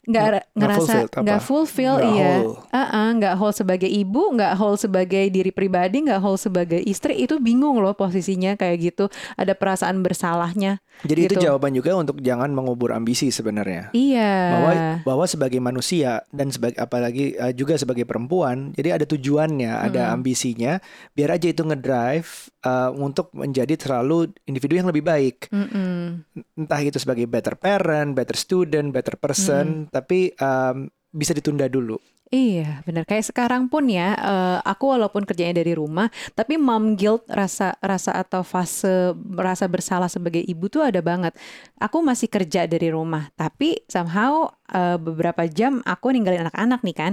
[0.09, 2.35] nggak ngerasa nggak fulfill Nggak iya.
[2.71, 7.41] Ah-ah, nggak whole sebagai ibu nggak whole sebagai diri pribadi nggak whole sebagai istri itu
[7.41, 9.05] bingung loh posisinya kayak gitu
[9.35, 11.47] ada perasaan bersalahnya Jadi itu gitu.
[11.47, 13.95] jawaban juga untuk jangan mengubur ambisi sebenarnya.
[13.95, 14.73] iya bahwa
[15.07, 20.15] bahwa sebagai manusia dan sebagai apalagi uh, juga sebagai perempuan jadi ada tujuannya ada Mm-mm.
[20.19, 20.83] ambisinya
[21.15, 22.31] biar aja itu ngedrive
[22.67, 26.23] uh, untuk menjadi terlalu individu yang lebih baik Mm-mm.
[26.59, 29.58] entah itu sebagai better parent better student better person
[29.89, 31.97] tapi um, bisa ditunda dulu
[32.29, 33.09] Iya, benar.
[33.09, 38.21] Kayak sekarang pun ya, eh, aku walaupun kerjanya dari rumah, tapi mom guilt rasa rasa
[38.21, 41.33] atau fase rasa bersalah sebagai ibu tuh ada banget.
[41.81, 47.13] Aku masih kerja dari rumah, tapi somehow eh, beberapa jam aku ninggalin anak-anak nih kan.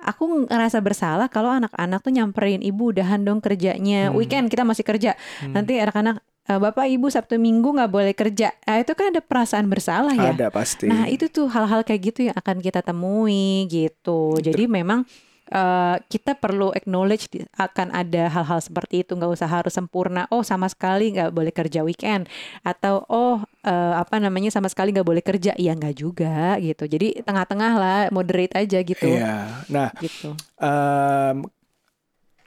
[0.00, 4.08] Aku ngerasa bersalah kalau anak-anak tuh nyamperin ibu udahan dong kerjanya.
[4.08, 4.16] Hmm.
[4.16, 5.20] Weekend kita masih kerja.
[5.44, 5.52] Hmm.
[5.52, 8.54] Nanti anak-anak "Eh, Bapak Ibu Sabtu Minggu nggak boleh kerja.
[8.64, 10.30] Nah, itu kan ada perasaan bersalah ya.
[10.30, 14.38] ada pasti Nah, itu tuh hal-hal kayak gitu yang akan kita temui gitu.
[14.38, 15.02] Jadi memang
[15.46, 17.26] eh, kita perlu acknowledge
[17.58, 19.18] akan ada hal-hal seperti itu.
[19.18, 20.30] Nggak usah harus sempurna.
[20.30, 22.30] Oh, sama sekali nggak boleh kerja weekend.
[22.62, 25.50] Atau oh eh, apa namanya sama sekali nggak boleh kerja.
[25.58, 26.86] Ya nggak juga gitu.
[26.86, 29.10] Jadi tengah-tengah lah, moderate aja gitu.
[29.10, 29.66] Iya.
[29.66, 30.30] nah Gitu.
[30.62, 31.50] um,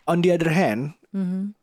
[0.08, 1.59] on the other hand Mhm.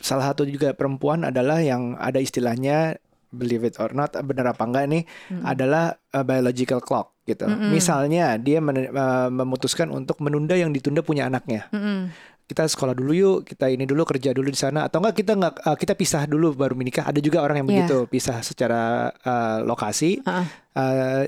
[0.00, 2.98] Salah satu juga perempuan adalah yang ada istilahnya
[3.34, 5.42] believe it or not benar apa enggak nih Mm-mm.
[5.42, 7.46] adalah uh, biological clock gitu.
[7.48, 7.74] Mm-mm.
[7.74, 11.66] Misalnya dia men- uh, memutuskan untuk menunda yang ditunda punya anaknya.
[11.74, 12.14] Mm-mm.
[12.44, 15.54] Kita sekolah dulu yuk, kita ini dulu kerja dulu di sana atau enggak kita enggak
[15.64, 17.08] uh, kita pisah dulu baru menikah.
[17.08, 17.72] Ada juga orang yang Iya.
[17.74, 20.20] begitu, pisah secara uh, lokasi.
[20.28, 20.46] Ah, ah.
[20.76, 21.22] Uh,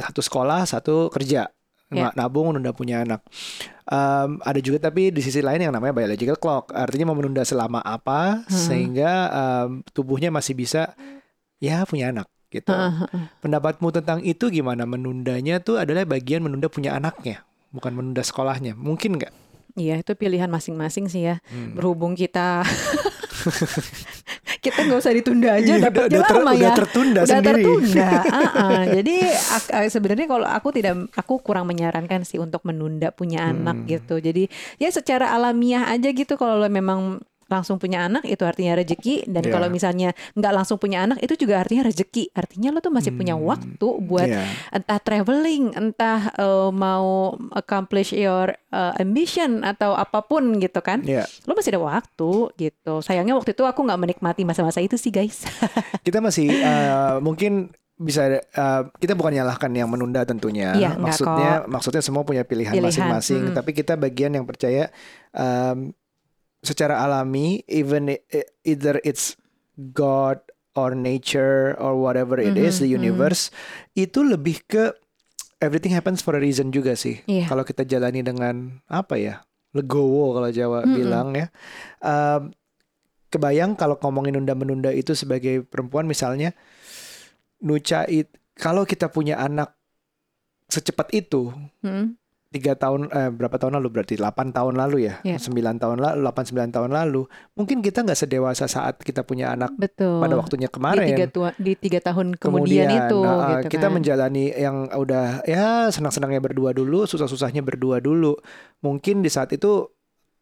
[0.00, 1.52] satu sekolah, satu kerja.
[1.96, 3.24] Na- Nabung nunda punya anak.
[3.86, 6.74] Um, ada juga tapi di sisi lain yang namanya biological clock.
[6.74, 8.50] Artinya mau menunda selama apa Hmm.
[8.50, 10.92] sehingga um, tubuhnya masih bisa
[11.56, 12.70] ya punya anak gitu.
[12.70, 13.30] Ah, ah.
[13.40, 14.84] Pendapatmu tentang itu gimana?
[14.84, 18.74] Menundanya tuh adalah bagian menunda punya anaknya, bukan menunda sekolahnya.
[18.74, 19.32] Mungkin nggak?
[19.76, 21.36] Iya, itu pilihan masing-masing sih ya.
[21.46, 21.76] Hmm.
[21.76, 22.64] Berhubung kita
[24.66, 27.62] kita nggak usah ditunda aja Iya, dapatnya udah ter- lama udah ya tertunda udah sendiri.
[27.62, 28.82] tertunda Ah-ah.
[28.90, 29.14] jadi
[29.48, 33.88] ak- eh, sebenarnya kalau aku tidak aku kurang menyarankan sih untuk menunda punya anak Hmm.
[33.88, 39.30] gitu jadi ya secara alamiah aja gitu kalau memang langsung punya anak itu artinya rezeki
[39.30, 39.52] dan Iya.
[39.54, 43.38] kalau misalnya nggak langsung punya anak itu juga artinya rezeki artinya lo tuh masih punya
[43.38, 43.46] Hmm.
[43.46, 44.42] waktu buat Iya.
[44.74, 51.06] entah traveling, entah eh, mau accomplish your eh, ambition atau apa pun gitu kan.
[51.06, 51.24] Iya.
[51.46, 52.98] Lo masih ada waktu gitu.
[53.00, 55.46] Sayangnya waktu itu aku nggak menikmati masa-masa itu sih guys.
[56.06, 60.76] Kita masih eh, mungkin bisa eh, kita bukan nyalahkan yang menunda tentunya.
[60.76, 63.56] Enggak maksudnya maksudnya semua punya pilihan masing-masing, mm.
[63.56, 64.92] tapi kita bagian yang percaya
[65.32, 65.96] em,
[66.66, 68.10] secara alami even
[68.66, 69.38] either it's
[69.94, 70.42] God
[70.76, 72.98] or nature or whatever it is, Mhm, the mhm.
[73.00, 73.48] universe
[73.96, 74.92] itu lebih ke
[75.56, 77.24] everything happens for a reason juga sih.
[77.24, 77.48] Iya.
[77.48, 79.40] Kalau kita jalani dengan apa ya?
[79.76, 80.96] legowo kalau Jawa Mm-mm.
[80.96, 81.52] bilang ya.
[82.00, 82.48] Em,
[83.28, 86.56] kebayang kalau ngomongin nunda-menunda itu sebagai perempuan misalnya
[87.60, 89.76] Nuca it, kalau kita punya anak
[90.68, 92.16] secepat itu Hmm.
[92.46, 95.36] Tiga tahun eh, berapa tahun lalu berarti 8 tahun lalu ya Iya.
[95.42, 97.22] sembilan tahun lalu 8 9 tahun lalu
[97.58, 100.22] mungkin kita nggak sedewasa saat kita punya anak Betul.
[100.22, 103.94] pada waktunya di tiga, kemarin tua, di tiga tahun kemudian, itu nah, gitu kita kan.
[103.98, 108.38] menjalani yang udah ya senang-senangnya berdua dulu susah-susahnya berdua dulu
[108.78, 109.90] mungkin di saat itu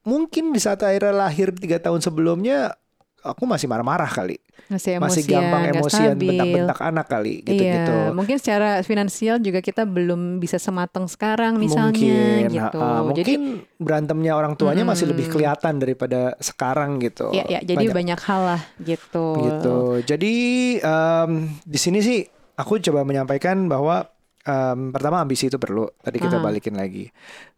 [0.05, 2.77] mungkin di saat akhirnya lahir tiga tahun sebelumnya
[3.25, 4.37] aku masih marah-marah kali
[4.69, 9.61] masih masih emosian, gampang nggak emosian bentak-bentak anak kali gitu-gitu Iya, mungkin secara finansial juga
[9.61, 12.81] kita belum bisa sematang sekarang misalnya mungkin gitu.
[13.17, 13.43] Jadi mungkin
[13.77, 15.35] berantemnya orang tuanya masih lebih Hmm.
[15.37, 19.27] kelihatan daripada sekarang gitu ya, ya jadi banyak, hal lah gitu.
[19.41, 20.35] gitu jadi
[20.81, 21.31] em,
[21.65, 22.21] di sini sih
[22.55, 24.07] aku coba menyampaikan bahwa
[24.45, 26.45] em, pertama ambisi itu perlu tadi kita Aha.
[26.45, 27.09] balikin lagi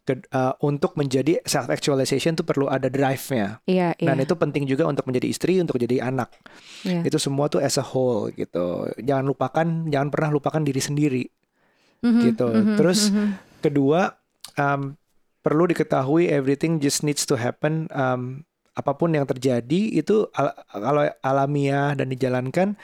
[0.00, 4.06] Ke- eh, untuk menjadi self actualization tuh perlu ada drive-nya Iya, iya.
[4.06, 6.30] dan itu penting juga untuk menjadi istri untuk jadi anak
[6.82, 7.02] iya.
[7.02, 11.24] itu semua tuh as a whole gitu jangan lupakan jangan pernah lupakan diri sendiri
[11.96, 12.46] Mhm, gitu.
[12.46, 13.28] mhm, Terus mhm.
[13.64, 14.14] kedua
[14.54, 14.94] um,
[15.40, 18.44] perlu diketahui everything just needs to happen um,
[18.76, 22.76] apa pun yang terjadi itu al- kalau alamiah dan dijalankan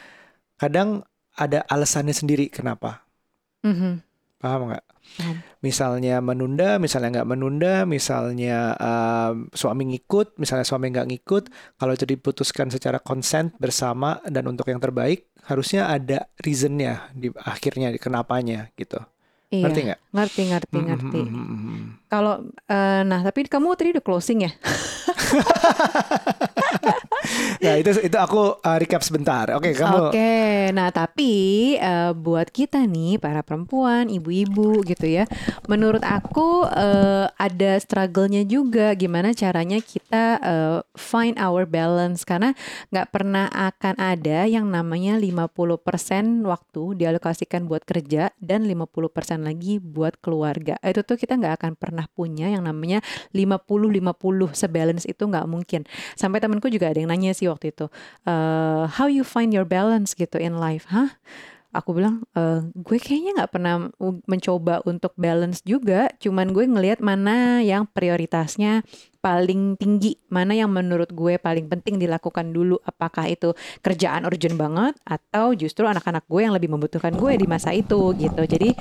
[0.56, 3.04] kadang ada alasannya sendiri kenapa
[3.62, 4.02] Mhm.
[4.38, 5.36] paham nggak Paham.
[5.60, 11.44] misalnya menunda misalnya nggak menunda misalnya um, suami ngikut misalnya suami nggak ngikut
[11.76, 17.94] kalau itu diputuskan secara consent bersama dan untuk yang terbaik harusnya ada reasonnya di akhirnya
[17.98, 18.98] kenapanya gitu
[19.52, 19.68] Iya.
[19.68, 21.20] ngerti nggak Ngerti, ngerti, ngerti.
[21.20, 21.88] Mm, mm, mm, mm, mm.
[22.08, 24.52] Kalau eh, nah tapi kamu tadi udah closing ya?
[27.62, 29.46] Nah itu itu aku uh, recap sebentar.
[29.54, 30.10] Oke kamu.
[30.10, 30.34] Oke,
[30.74, 31.32] nah tapi
[31.78, 35.24] eh, buat kita nih para perempuan, ibu-ibu gitu ya,
[35.70, 42.56] menurut aku eh, ada struggle-nya juga gimana caranya kita eh, find our balance karena
[42.90, 50.18] nggak pernah akan ada yang namanya 50% waktu dialokasikan buat kerja dan 50% lagi buat
[50.18, 50.76] keluarga.
[50.82, 55.86] Itu tuh kita nggak akan pernah punya yang namanya 50-50 sebalance itu nggak mungkin.
[56.18, 57.92] Sampai temanku juga ada yang nanya sih waktu itu,
[58.24, 61.12] eh, how you find your balance gitu in life, hah?
[61.72, 63.88] Aku bilang, "Eh, gue kayaknya nggak pernah
[64.28, 68.84] mencoba untuk balance juga, cuman gue ngelihat mana yang prioritasnya
[69.22, 74.98] paling tinggi, mana yang menurut gue paling penting dilakukan dulu, apakah itu kerjaan urgent banget
[75.06, 78.42] atau justru anak-anak gue yang lebih membutuhkan gue di masa itu gitu.
[78.42, 78.74] Jadi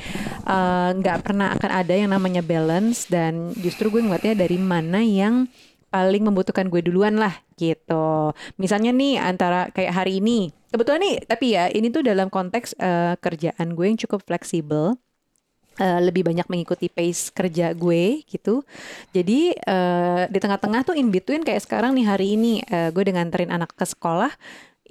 [0.49, 5.45] eh, nggak pernah akan ada yang namanya balance dan justru gue ngeliatnya dari mana yang
[5.91, 8.31] paling membutuhkan gue duluan lah gitu.
[8.57, 13.13] Misalnya nih antara kayak hari ini, kebetulan nih tapi ya ini tuh dalam konteks eh,
[13.19, 14.95] kerjaan gue yang cukup fleksibel.
[15.79, 18.61] eh, lebih banyak mengikuti pace kerja gue gitu.
[19.15, 23.27] Jadi eh, di tengah-tengah tuh in between kayak sekarang nih hari ini eh, gue dengan
[23.27, 24.29] nganterin anak ke sekolah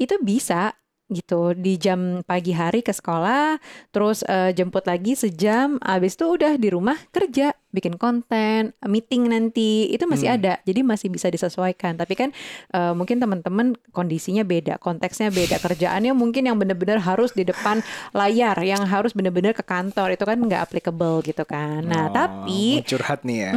[0.01, 0.73] itu bisa
[1.11, 3.59] gitu di jam pagi hari ke sekolah
[3.91, 9.87] terus eh, jemput lagi sejam habis itu udah di rumah kerja bikin konten meeting nanti
[9.89, 10.37] itu masih Hmm.
[10.39, 10.53] ada.
[10.63, 11.95] Jadi masih bisa disesuaikan.
[11.95, 12.29] Tapi kan
[12.71, 18.59] eh, mungkin teman-teman kondisinya beda konteksnya beda kerjaannya mungkin yang benar-benar harus di depan layar
[18.61, 20.15] yang harus benar-benar ke kantor.
[20.15, 21.83] Itu kan nggak applicable gitu kan.
[21.83, 23.51] Nah Oh, tapi curhat nih ya.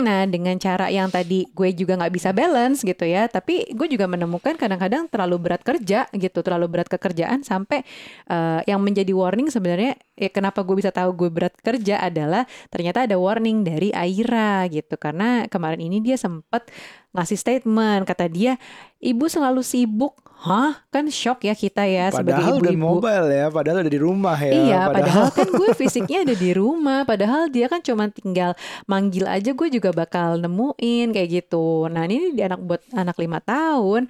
[0.00, 3.26] Nah dengan cara yang tadi gue juga nggak bisa balance gitu ya.
[3.26, 7.82] Tapi gue juga menemukan kadang-kadang terlalu berat kerja gitu terlalu berat kerjaan sampai
[8.26, 13.04] eh, yang menjadi warning sebenarnya ya kenapa gue bisa tahu gue berat kerja adalah ternyata
[13.04, 14.98] ada warning dari Aira gitu.
[14.98, 16.68] Karena kemarin ini dia sempat
[17.16, 18.60] ngasih statement kata dia
[19.00, 23.46] ibu selalu sibuk hah kan shock ya kita ya sebagai Padahal udah ibu-ibu mobile ya,
[23.50, 24.52] padahal udah di rumah ya.
[24.54, 28.54] Iya, padahal kan gue fisiknya ada di rumah, padahal dia kan cuma tinggal
[28.86, 31.90] manggil aja gue juga bakal nemuin kayak gitu.
[31.90, 34.06] Nah ini di anak buat anak lima tahun,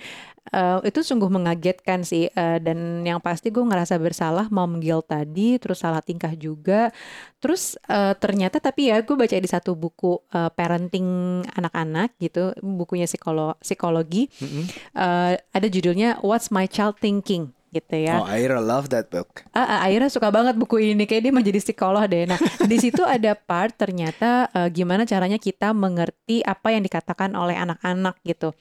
[0.53, 5.59] uh, itu sungguh mengagetkan sih uh, dan yang pasti gue ngerasa bersalah mom guilt tadi
[5.59, 6.92] terus salah tingkah juga
[7.40, 13.07] terus uh, ternyata tapi ya gue baca di satu buku uh, parenting anak-anak gitu bukunya
[13.09, 14.64] psikolo psikologi mm -hmm.
[14.94, 18.23] uh, ada judulnya What's My Child Thinking gitu ya.
[18.23, 19.45] Oh, Aira love that book.
[19.53, 22.25] Ah, ah, Aira suka banget buku ini kayak dia menjadi psikolog deh.
[22.25, 27.59] Nah, di situ ada part ternyata uh, gimana caranya kita mengerti apa yang dikatakan oleh
[27.59, 28.57] anak-anak gitu.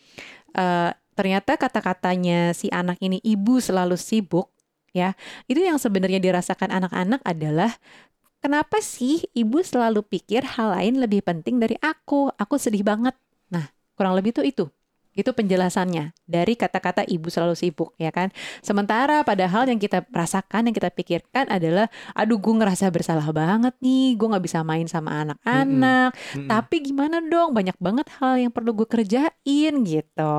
[0.52, 4.52] Uh, ternyata kata-katanya si anak ini ibu selalu sibuk
[4.92, 5.16] ya.
[5.48, 7.72] Itu yang sebenarnya dirasakan anak-anak adalah
[8.44, 12.36] kenapa sih ibu selalu pikir hal lain lebih penting dari aku?
[12.36, 13.16] Aku sedih banget.
[13.48, 14.68] Nah, kurang lebih tuh itu.
[15.16, 18.30] Itu penjelasannya dari kata-kata ibu selalu sibuk ya kan.
[18.60, 24.20] Sementara padahal yang kita rasakan, yang kita pikirkan adalah aduh gue ngerasa bersalah banget nih,
[24.20, 26.12] gue nggak bisa main sama anak-anak.
[26.12, 26.48] Mm -hmm.
[26.52, 30.38] Tapi gimana dong, banyak banget hal yang perlu gue kerjain gitu.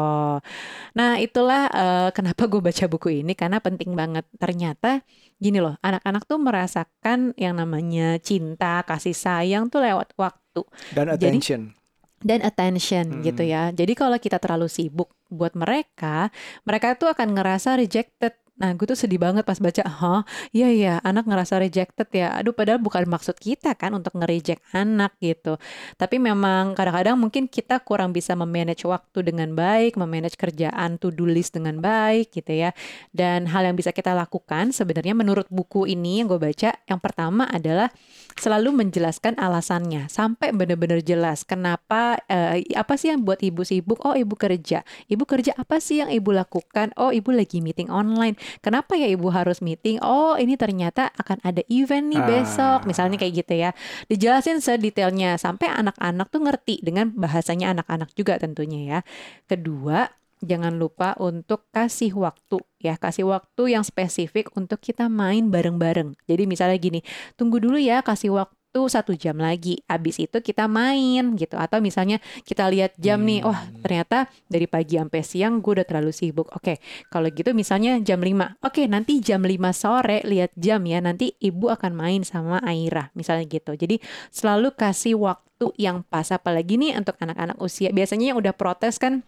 [0.93, 4.29] Nah itulah uh, kenapa gue baca buku ini karena penting banget.
[4.37, 5.01] Ternyata
[5.41, 10.63] gini loh, anak-anak tuh merasakan yang namanya cinta, kasih sayang tuh lewat waktu.
[10.93, 11.73] Dan attention.
[11.73, 11.86] Jadi,
[12.27, 13.23] dan attention hmm.
[13.23, 13.71] gitu ya.
[13.71, 16.35] Jadi kalau kita terlalu sibuk buat mereka,
[16.67, 20.95] mereka tuh akan ngerasa rejected Nah, gue tuh sedih banget pas baca, "Hah, iya iya,
[21.05, 25.61] anak ngerasa rejected ya." Aduh, padahal bukan maksud kita kan untuk nge-reject anak gitu.
[26.01, 31.53] Tapi memang kadang-kadang mungkin kita kurang bisa memanage waktu dengan baik, memanage kerjaan to-do list
[31.53, 32.73] dengan baik gitu ya.
[33.13, 37.45] Dan hal yang bisa kita lakukan sebenarnya menurut buku ini yang gue baca, yang pertama
[37.53, 37.93] adalah
[38.41, 44.01] selalu menjelaskan alasannya sampai benar-benar jelas kenapa uh, apa sih yang buat ibu sibuk?
[44.05, 44.81] Oh, ibu kerja.
[45.13, 46.97] Ibu kerja apa sih yang ibu lakukan?
[46.97, 49.99] Oh, ibu lagi meeting online kenapa ya ibu harus meeting?
[50.03, 52.27] Oh ini ternyata akan ada event nih ah.
[52.27, 53.71] besok, misalnya kayak gitu ya.
[54.11, 58.99] Dijelasin sedetailnya sampai anak-anak tuh ngerti dengan bahasanya anak-anak juga tentunya ya.
[59.47, 60.09] Kedua,
[60.45, 66.45] jangan lupa untuk kasih waktu ya kasih waktu yang spesifik untuk kita main bareng-bareng jadi
[66.45, 67.01] misalnya gini
[67.41, 69.81] tunggu dulu ya kasih waktu waktu satu jam lagi.
[69.89, 71.57] Abis itu kita main gitu.
[71.57, 73.29] Atau misalnya kita lihat jam hmm.
[73.29, 76.53] nih, wah ternyata dari pagi sampai siang gue udah terlalu sibuk.
[76.53, 76.77] Oke,
[77.09, 78.61] kalau gitu misalnya jam 5.
[78.61, 81.01] Oke, nanti jam 5 sore lihat jam ya.
[81.01, 83.73] Nanti ibu akan main sama Aira, misalnya gitu.
[83.73, 83.97] Jadi
[84.29, 86.29] selalu kasih waktu yang pas.
[86.29, 87.89] Apalagi nih untuk anak-anak usia.
[87.97, 89.25] Biasanya yang udah protes kan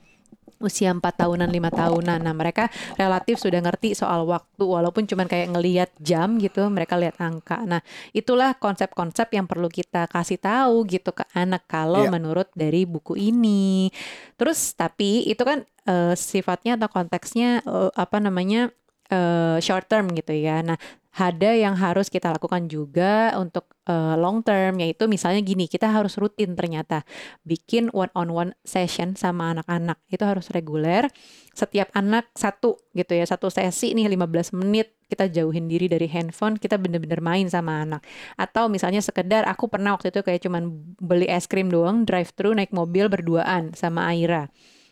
[0.59, 2.19] usia 4 tahunan, lima tahunan.
[2.23, 7.19] Nah, mereka relatif sudah ngerti soal waktu walaupun cuma kayak ngelihat jam gitu, mereka lihat
[7.19, 7.63] angka.
[7.65, 12.13] Nah, itulah konsep-konsep yang perlu kita kasih tahu gitu ke anak kalau yeah.
[12.13, 13.91] menurut dari buku ini.
[14.35, 18.71] Terus tapi itu kan uh, sifatnya atau konteksnya uh, apa namanya?
[19.13, 20.61] uh, short term gitu ya.
[20.61, 20.77] Nah,
[21.19, 26.15] ada yang harus kita lakukan juga untuk uh, long term yaitu misalnya gini kita harus
[26.15, 27.03] rutin ternyata
[27.43, 29.99] bikin one on one session sama anak-anak.
[30.07, 31.11] Itu harus reguler.
[31.51, 36.55] Setiap anak satu gitu ya satu sesi nih 15 menit kita jauhin diri dari handphone
[36.55, 38.07] kita bener-bener main sama anak.
[38.39, 42.55] Atau misalnya sekedar aku pernah waktu itu kayak cuman beli es krim doang drive thru
[42.55, 44.47] naik mobil berduaan sama Aira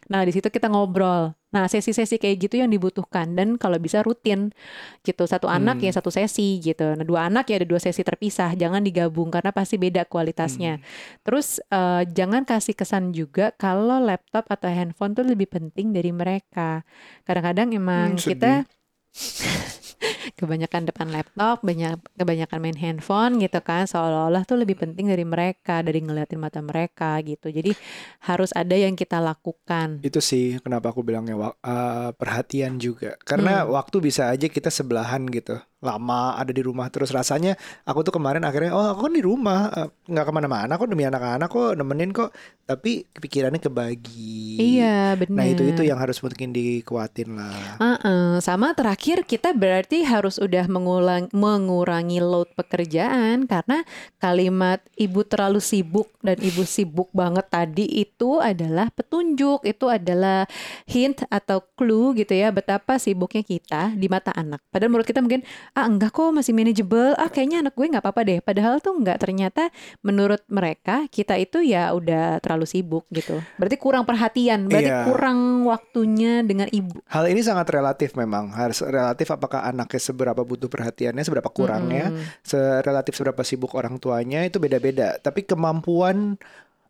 [0.07, 1.35] Nah, di situ kita ngobrol.
[1.51, 4.55] Nah, sesi-sesi kayak gitu yang dibutuhkan dan kalau bisa rutin
[5.03, 5.25] gitu.
[5.27, 5.95] Satu anak ya hmm.
[5.95, 6.95] ya satu sesi gitu.
[6.95, 8.55] Nah, dua anak ya ada dua sesi terpisah.
[8.55, 10.79] Jangan digabung karena pasti beda kualitasnya.
[10.79, 10.85] Hmm.
[11.27, 16.87] Terus uh, jangan kasih kesan juga kalau laptop atau handphone tuh lebih penting dari mereka.
[17.27, 18.53] Kadang-kadang emang hmm, kita
[20.41, 25.81] kebanyakan depan laptop, banyak kebanyakan main handphone gitu kan, seolah-olah tuh lebih penting dari mereka,
[25.81, 27.49] dari ngeliatin mata mereka gitu.
[27.49, 27.73] Jadi
[28.29, 30.05] harus ada yang kita lakukan.
[30.05, 33.73] Itu sih kenapa aku bilangnya uh, perhatian juga, karena hmm.
[33.73, 37.53] waktu bisa aja kita sebelahan gitu lama ada di rumah terus rasanya
[37.85, 41.05] aku tuh kemarin akhirnya oh aku kan di rumah eh, nggak ke mana-mana kok demi
[41.05, 42.33] anak-anak kok nemenin kok.
[42.67, 44.59] Tapi pikirannya kebagi.
[44.59, 47.77] Iya benar nah itu itu yang harus mungkin dikuatin lah.
[47.77, 48.31] Uh -uh.
[48.41, 53.85] sama terakhir kita berarti harus udah mengulang mengurangi load pekerjaan karena
[54.19, 60.49] kalimat ibu terlalu sibuk dan ibu sibuk banget tadi itu adalah petunjuk itu adalah
[60.89, 64.65] hint atau clue gitu ya betapa sibuknya kita di mata anak.
[64.73, 67.17] Padahal menurut kita mungkin ah enggak kok masih manageable.
[67.17, 68.39] Ah kayaknya anak gue nggak apa-apa deh.
[68.45, 69.73] Padahal tuh enggak ternyata
[70.05, 73.41] menurut mereka kita itu ya udah terlalu sibuk gitu.
[73.57, 75.03] Berarti kurang perhatian berarti iya.
[75.09, 77.03] kurang waktunya dengan ibu.
[77.09, 78.53] Hal ini sangat relatif memang.
[78.53, 82.85] Harus relatif apakah anaknya seberapa butuh perhatiannya seberapa kurangnya mm-hmm.
[82.85, 85.19] relatif seberapa sibuk orang tuanya itu beda-beda.
[85.19, 86.39] Tapi kemampuan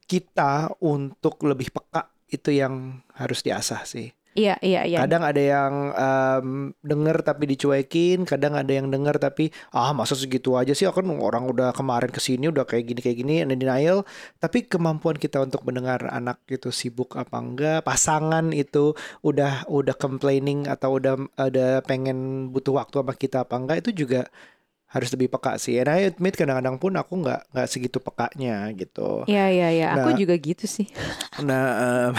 [0.07, 5.01] kita untuk lebih peka itu yang harus diasah sih Iya, iya, iya.
[5.01, 6.49] Kadang ada yang um,
[6.85, 11.49] denger tapi dicuekin, kadang ada yang denger tapi ah masa segitu aja sih kan orang
[11.49, 14.05] udah kemarin ke sini udah kayak gini kayak gini and denial.
[14.37, 18.93] Tapi kemampuan kita untuk mendengar anak itu sibuk apa enggak, pasangan itu
[19.25, 24.29] udah udah complaining atau udah ada pengen butuh waktu sama kita apa enggak itu juga
[24.87, 25.77] harus lebih peka sih.
[25.77, 29.27] And I admit kadang-kadang pun aku nggak nggak segitu pekanya gitu.
[29.27, 30.19] Iya iya iya, aku Nah.
[30.19, 30.87] juga gitu sih.
[31.47, 31.65] Nah,
[32.09, 32.15] em,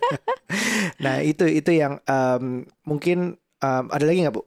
[1.04, 3.18] nah itu itu yang em, mungkin
[3.60, 4.42] em, ada lagi nggak bu?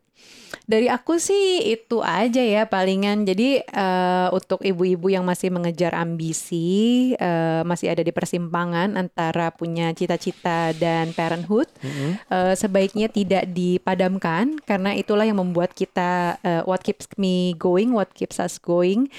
[0.70, 3.26] Dari aku sih itu aja ya palingan.
[3.26, 9.90] Jadi eh, untuk ibu-ibu yang masih mengejar ambisi, eh, masih ada di persimpangan antara punya
[9.98, 11.66] cita-cita dan parenthood,
[12.30, 18.14] eh, sebaiknya tidak dipadamkan karena itulah yang membuat kita eh, what keeps me going, what
[18.14, 19.10] keeps us going.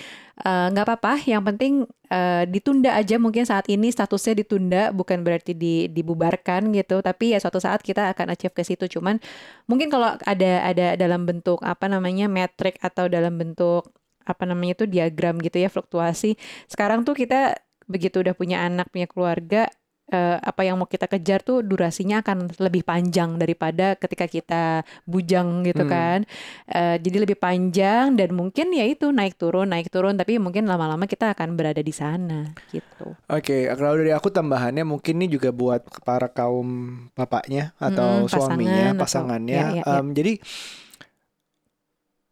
[0.41, 5.53] Eh, nggak apa-apa, yang penting eh, ditunda aja mungkin saat ini statusnya ditunda bukan berarti
[5.53, 8.89] di, dibubarkan gitu, tapi ya suatu saat kita akan achieve ke situ.
[8.89, 9.21] Cuman
[9.69, 13.93] mungkin kalau ada ada dalam bentuk apa namanya metrik atau dalam bentuk
[14.25, 16.41] apa namanya itu diagram gitu ya fluktuasi.
[16.73, 19.69] Sekarang tuh kita begitu udah punya anak, punya keluarga,
[20.11, 24.63] eh, apa yang mau kita kejar tuh durasinya akan lebih panjang daripada ketika kita
[25.05, 25.89] bujang gitu Hmm.
[25.89, 26.19] kan.
[26.67, 31.07] Eh, jadi lebih panjang dan mungkin ya itu naik turun naik turun tapi mungkin lama-lama
[31.07, 33.15] kita akan berada di sana gitu.
[33.27, 36.69] Oke, kalau dari aku tambahannya mungkin ini juga buat para kaum
[37.15, 39.55] bapaknya atau Mm-mm, suaminya, pasangan atau- pasangannya.
[39.55, 39.99] ya, ya, ya.
[39.99, 40.33] Em, jadi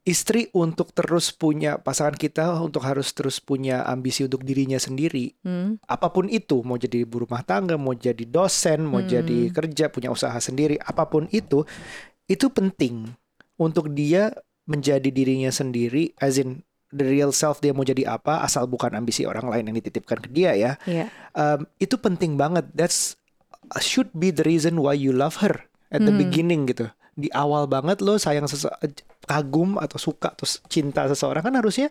[0.08, 5.36] istri untuk terus punya pasangan kita untuk harus terus punya ambisi untuk dirinya sendiri.
[5.40, 5.76] Hmm.
[5.84, 9.10] apa pun itu mau jadi ibu rumah tangga mau jadi dosen mau Hmm.
[9.10, 11.68] jadi kerja punya usaha sendiri apa pun itu
[12.24, 13.12] itu penting
[13.56, 14.32] untuk dia
[14.64, 19.24] menjadi dirinya sendiri as in the real self dia mau jadi apa asal bukan ambisi
[19.24, 21.12] orang lain yang dititipkan ke dia ya Iya.
[21.32, 23.16] Um, itu penting banget that's
[23.78, 26.16] should be the reason why you love her at the Hmm.
[26.18, 26.88] beginning gitu
[27.18, 28.70] di awal banget lo sayang sese
[29.26, 31.90] kagum atau suka atau cinta seseorang kan harusnya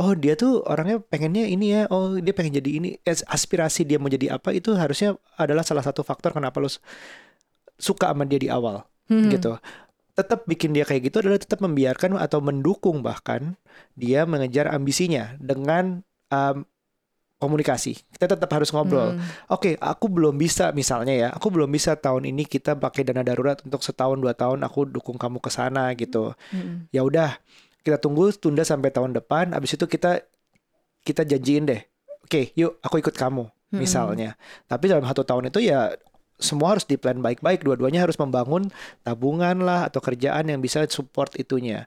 [0.00, 4.00] oh dia tuh orangnya pengennya ini ya oh dia pengen jadi ini As- aspirasi dia
[4.00, 6.72] mau jadi apa itu harusnya adalah salah satu faktor kenapa lo
[7.78, 9.28] suka sama dia di awal Hmm.
[9.28, 9.60] gitu
[10.16, 13.52] tetap bikin dia kayak gitu adalah tetap membiarkan atau mendukung bahkan
[13.92, 16.00] dia mengejar ambisinya dengan
[16.32, 16.64] um,
[17.44, 19.20] komunikasi kita tetap harus ngobrol Hmm.
[19.52, 23.60] Oke, aku belum bisa misalnya ya, aku belum bisa tahun ini kita pakai dana darurat
[23.60, 26.32] untuk setahun dua tahun aku dukung kamu ke sana gitu.
[26.48, 26.88] Hmm.
[26.88, 27.36] Ya udah,
[27.84, 29.52] kita tunggu tunda sampai tahun depan.
[29.52, 30.24] Abis itu kita
[31.04, 31.84] kita janjiin deh.
[32.24, 33.76] Oke, yuk aku ikut kamu Hmm.
[33.76, 34.40] misalnya.
[34.64, 35.92] Tapi dalam satu tahun itu ya
[36.40, 37.60] semua harus di plan baik-baik.
[37.60, 38.72] Dua-duanya harus membangun
[39.04, 41.84] tabungan lah atau kerjaan yang bisa support itunya.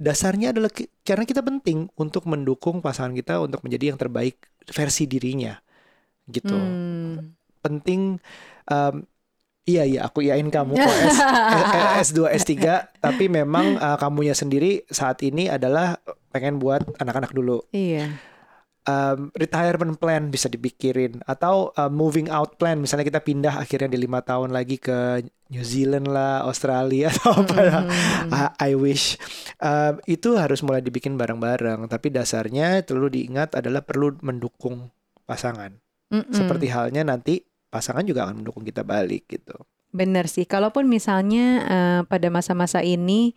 [0.00, 0.72] Dasarnya adalah
[1.04, 4.40] karena kita penting untuk mendukung pasangan kita untuk menjadi yang terbaik
[4.72, 5.60] versi dirinya
[6.24, 7.36] gitu Hmm.
[7.60, 8.16] penting
[8.64, 8.94] em,
[9.68, 11.18] iya iya aku iyain kamu kok S,
[12.06, 17.60] S, 2 S3 tapi memang eh, kamunya sendiri saat ini adalah pengen buat anak-anak dulu
[17.70, 18.08] Iya.
[18.80, 24.00] Em, retirement plan bisa dipikirin atau eh, moving out plan misalnya kita pindah akhirnya di
[24.00, 25.20] lima tahun lagi ke
[25.52, 27.82] New Zealand lah Australia atau apa lah.
[27.84, 28.32] Hmm.
[28.32, 29.20] I, I wish
[29.60, 34.88] Em, itu harus mulai dibikin bareng-bareng tapi dasarnya perlu diingat adalah perlu mendukung
[35.28, 35.76] pasangan
[36.08, 36.32] Mm-mm.
[36.32, 39.54] seperti halnya nanti pasangan juga akan mendukung kita balik gitu.
[39.90, 43.34] Bener sih, kalaupun misalnya eh, pada masa-masa ini,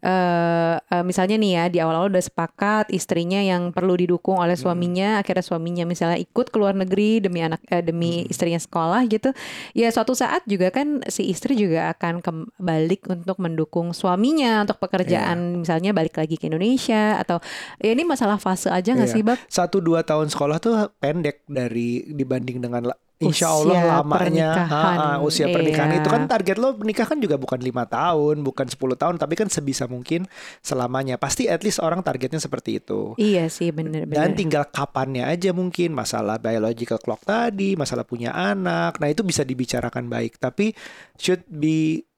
[0.00, 5.20] eh eh, misalnya nih ya di awal-awal udah sepakat istrinya yang perlu didukung oleh suaminya,
[5.20, 8.32] akhirnya suaminya misalnya ikut ke luar negeri demi anak eh, demi Hmm.
[8.32, 9.30] istrinya sekolah gitu,
[9.72, 15.60] ya suatu saat juga kan si istri juga akan kembali untuk mendukung suaminya untuk pekerjaan,
[15.60, 17.38] misalnya balik lagi ke Indonesia atau
[17.78, 19.16] ya ini masalah fase aja nggak Iya.
[19.16, 19.38] sih, Bab?
[19.46, 22.88] Satu dua tahun sekolah tuh pendek dari dibanding dengan
[23.20, 26.00] Insya Usia Allah lamanya pernikahan, ha, ha, usia pernikahan iya.
[26.00, 29.52] itu kan target lo menikah kan juga bukan lima tahun, bukan 10 tahun, tapi kan
[29.52, 30.24] sebisa mungkin
[30.64, 31.20] selamanya.
[31.20, 33.12] Pasti at least orang targetnya seperti itu.
[33.20, 34.16] Iya sih, bener-bener.
[34.16, 38.96] Dan tinggal kapannya aja mungkin masalah biological clock tadi, masalah punya anak.
[38.96, 40.72] Nah, itu bisa dibicarakan baik, tapi
[41.20, 42.08] should be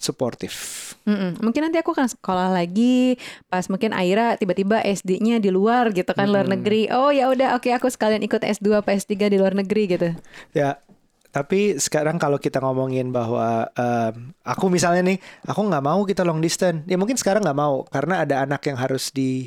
[0.00, 0.52] supportive.
[1.04, 1.40] Mm-mm.
[1.40, 6.28] Mungkin nanti aku akan sekolah lagi pas mungkin Aira tiba-tiba SD-nya di luar gitu kan
[6.28, 6.56] luar Mm-mm.
[6.60, 6.82] negeri.
[6.90, 10.08] Oh ya udah oke aku sekalian ikut S2 apa S3 di luar negeri gitu.
[10.50, 10.80] Ya,
[11.30, 16.42] tapi sekarang kalau kita ngomongin bahwa em, aku misalnya nih, aku nggak mau kita long
[16.42, 16.82] distance.
[16.90, 19.46] Ya mungkin sekarang nggak mau karena ada anak yang harus di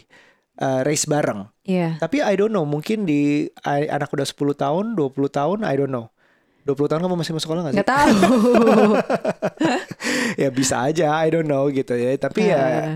[0.54, 1.50] eh, race bareng.
[1.66, 1.98] Iya.
[1.98, 5.90] Tapi I don't know, mungkin di I- anak udah 10 tahun, 20 tahun, I don't
[5.90, 6.13] know.
[6.64, 7.78] 20 tahun kamu masih masuk sekolah gak sih?
[7.78, 8.16] Nggak tahu.
[10.42, 12.16] ya bisa aja, I don't know gitu ya.
[12.16, 12.90] Tapi ya Eh,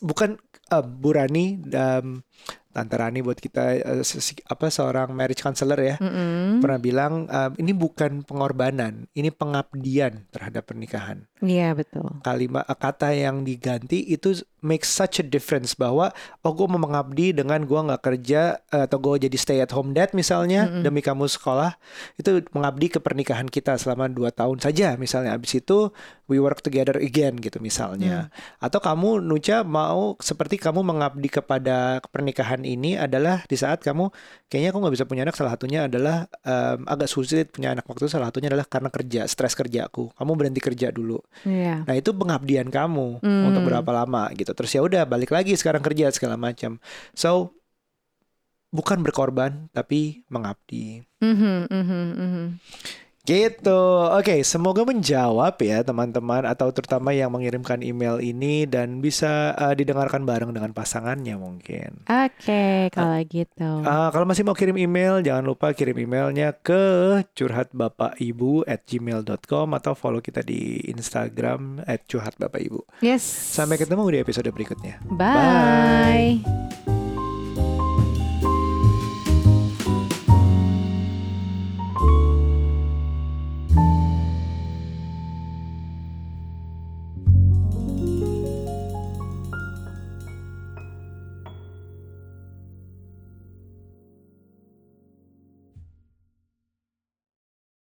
[0.00, 0.36] bukan
[0.68, 2.24] eh, Bu Rani, em,
[2.72, 6.64] Tante Rani buat kita sesi- apa seorang marriage counselor ya Mm-mm.
[6.64, 11.28] pernah bilang eh, ini bukan pengorbanan, ini pengabdian terhadap pernikahan.
[11.42, 12.06] Iya betul.
[12.22, 16.14] Kalimat eh, kata yang diganti itu make such a difference bahwa
[16.46, 19.90] oh gue mau mengabdi dengan gue nggak kerja eh, atau gue jadi stay at home
[19.90, 20.86] dad misalnya Mm-mm.
[20.86, 21.74] demi kamu sekolah
[22.14, 24.94] itu mengabdi ke pernikahan kita selama dua tahun saja.
[24.94, 25.90] Misalnya abis itu
[26.30, 28.30] we work together again gitu misalnya.
[28.62, 34.14] Atau kamu Nuca mau seperti kamu mengabdi kepada pernikahan ini adalah di saat kamu
[34.46, 37.82] kayaknya aku nggak bisa punya anak salah satunya adalah em, agak sulit punya anak.
[37.82, 41.82] Waktu salah satunya adalah karena kerja stres kerjaku kamu berhenti kerja dulu Iya.
[41.88, 43.48] nah itu pengabdian kamu Hmm.
[43.50, 46.76] untuk berapa lama gitu terus ya udah balik lagi sekarang kerja segala macam
[47.12, 47.56] so
[48.68, 52.44] bukan berkorban tapi mengabdi Mhm, mhm, mhm.
[53.22, 53.82] Gitu.
[54.10, 60.26] Oke, semoga menjawab ya teman-teman atau terutama yang mengirimkan email ini dan bisa uh, didengarkan
[60.26, 62.02] bareng dengan pasangannya mungkin.
[62.10, 63.70] Oke, kalau gitu.
[63.86, 69.94] Uh, kalau masih mau kirim email, jangan lupa kirim emailnya ke curhatbapakIbu at gmail.com atau
[69.94, 72.82] follow kita di Instagram at curhatbapakIbu.
[73.06, 73.22] Yes.
[73.22, 74.98] Sampai ketemu di episode berikutnya.
[75.14, 76.91] Bye.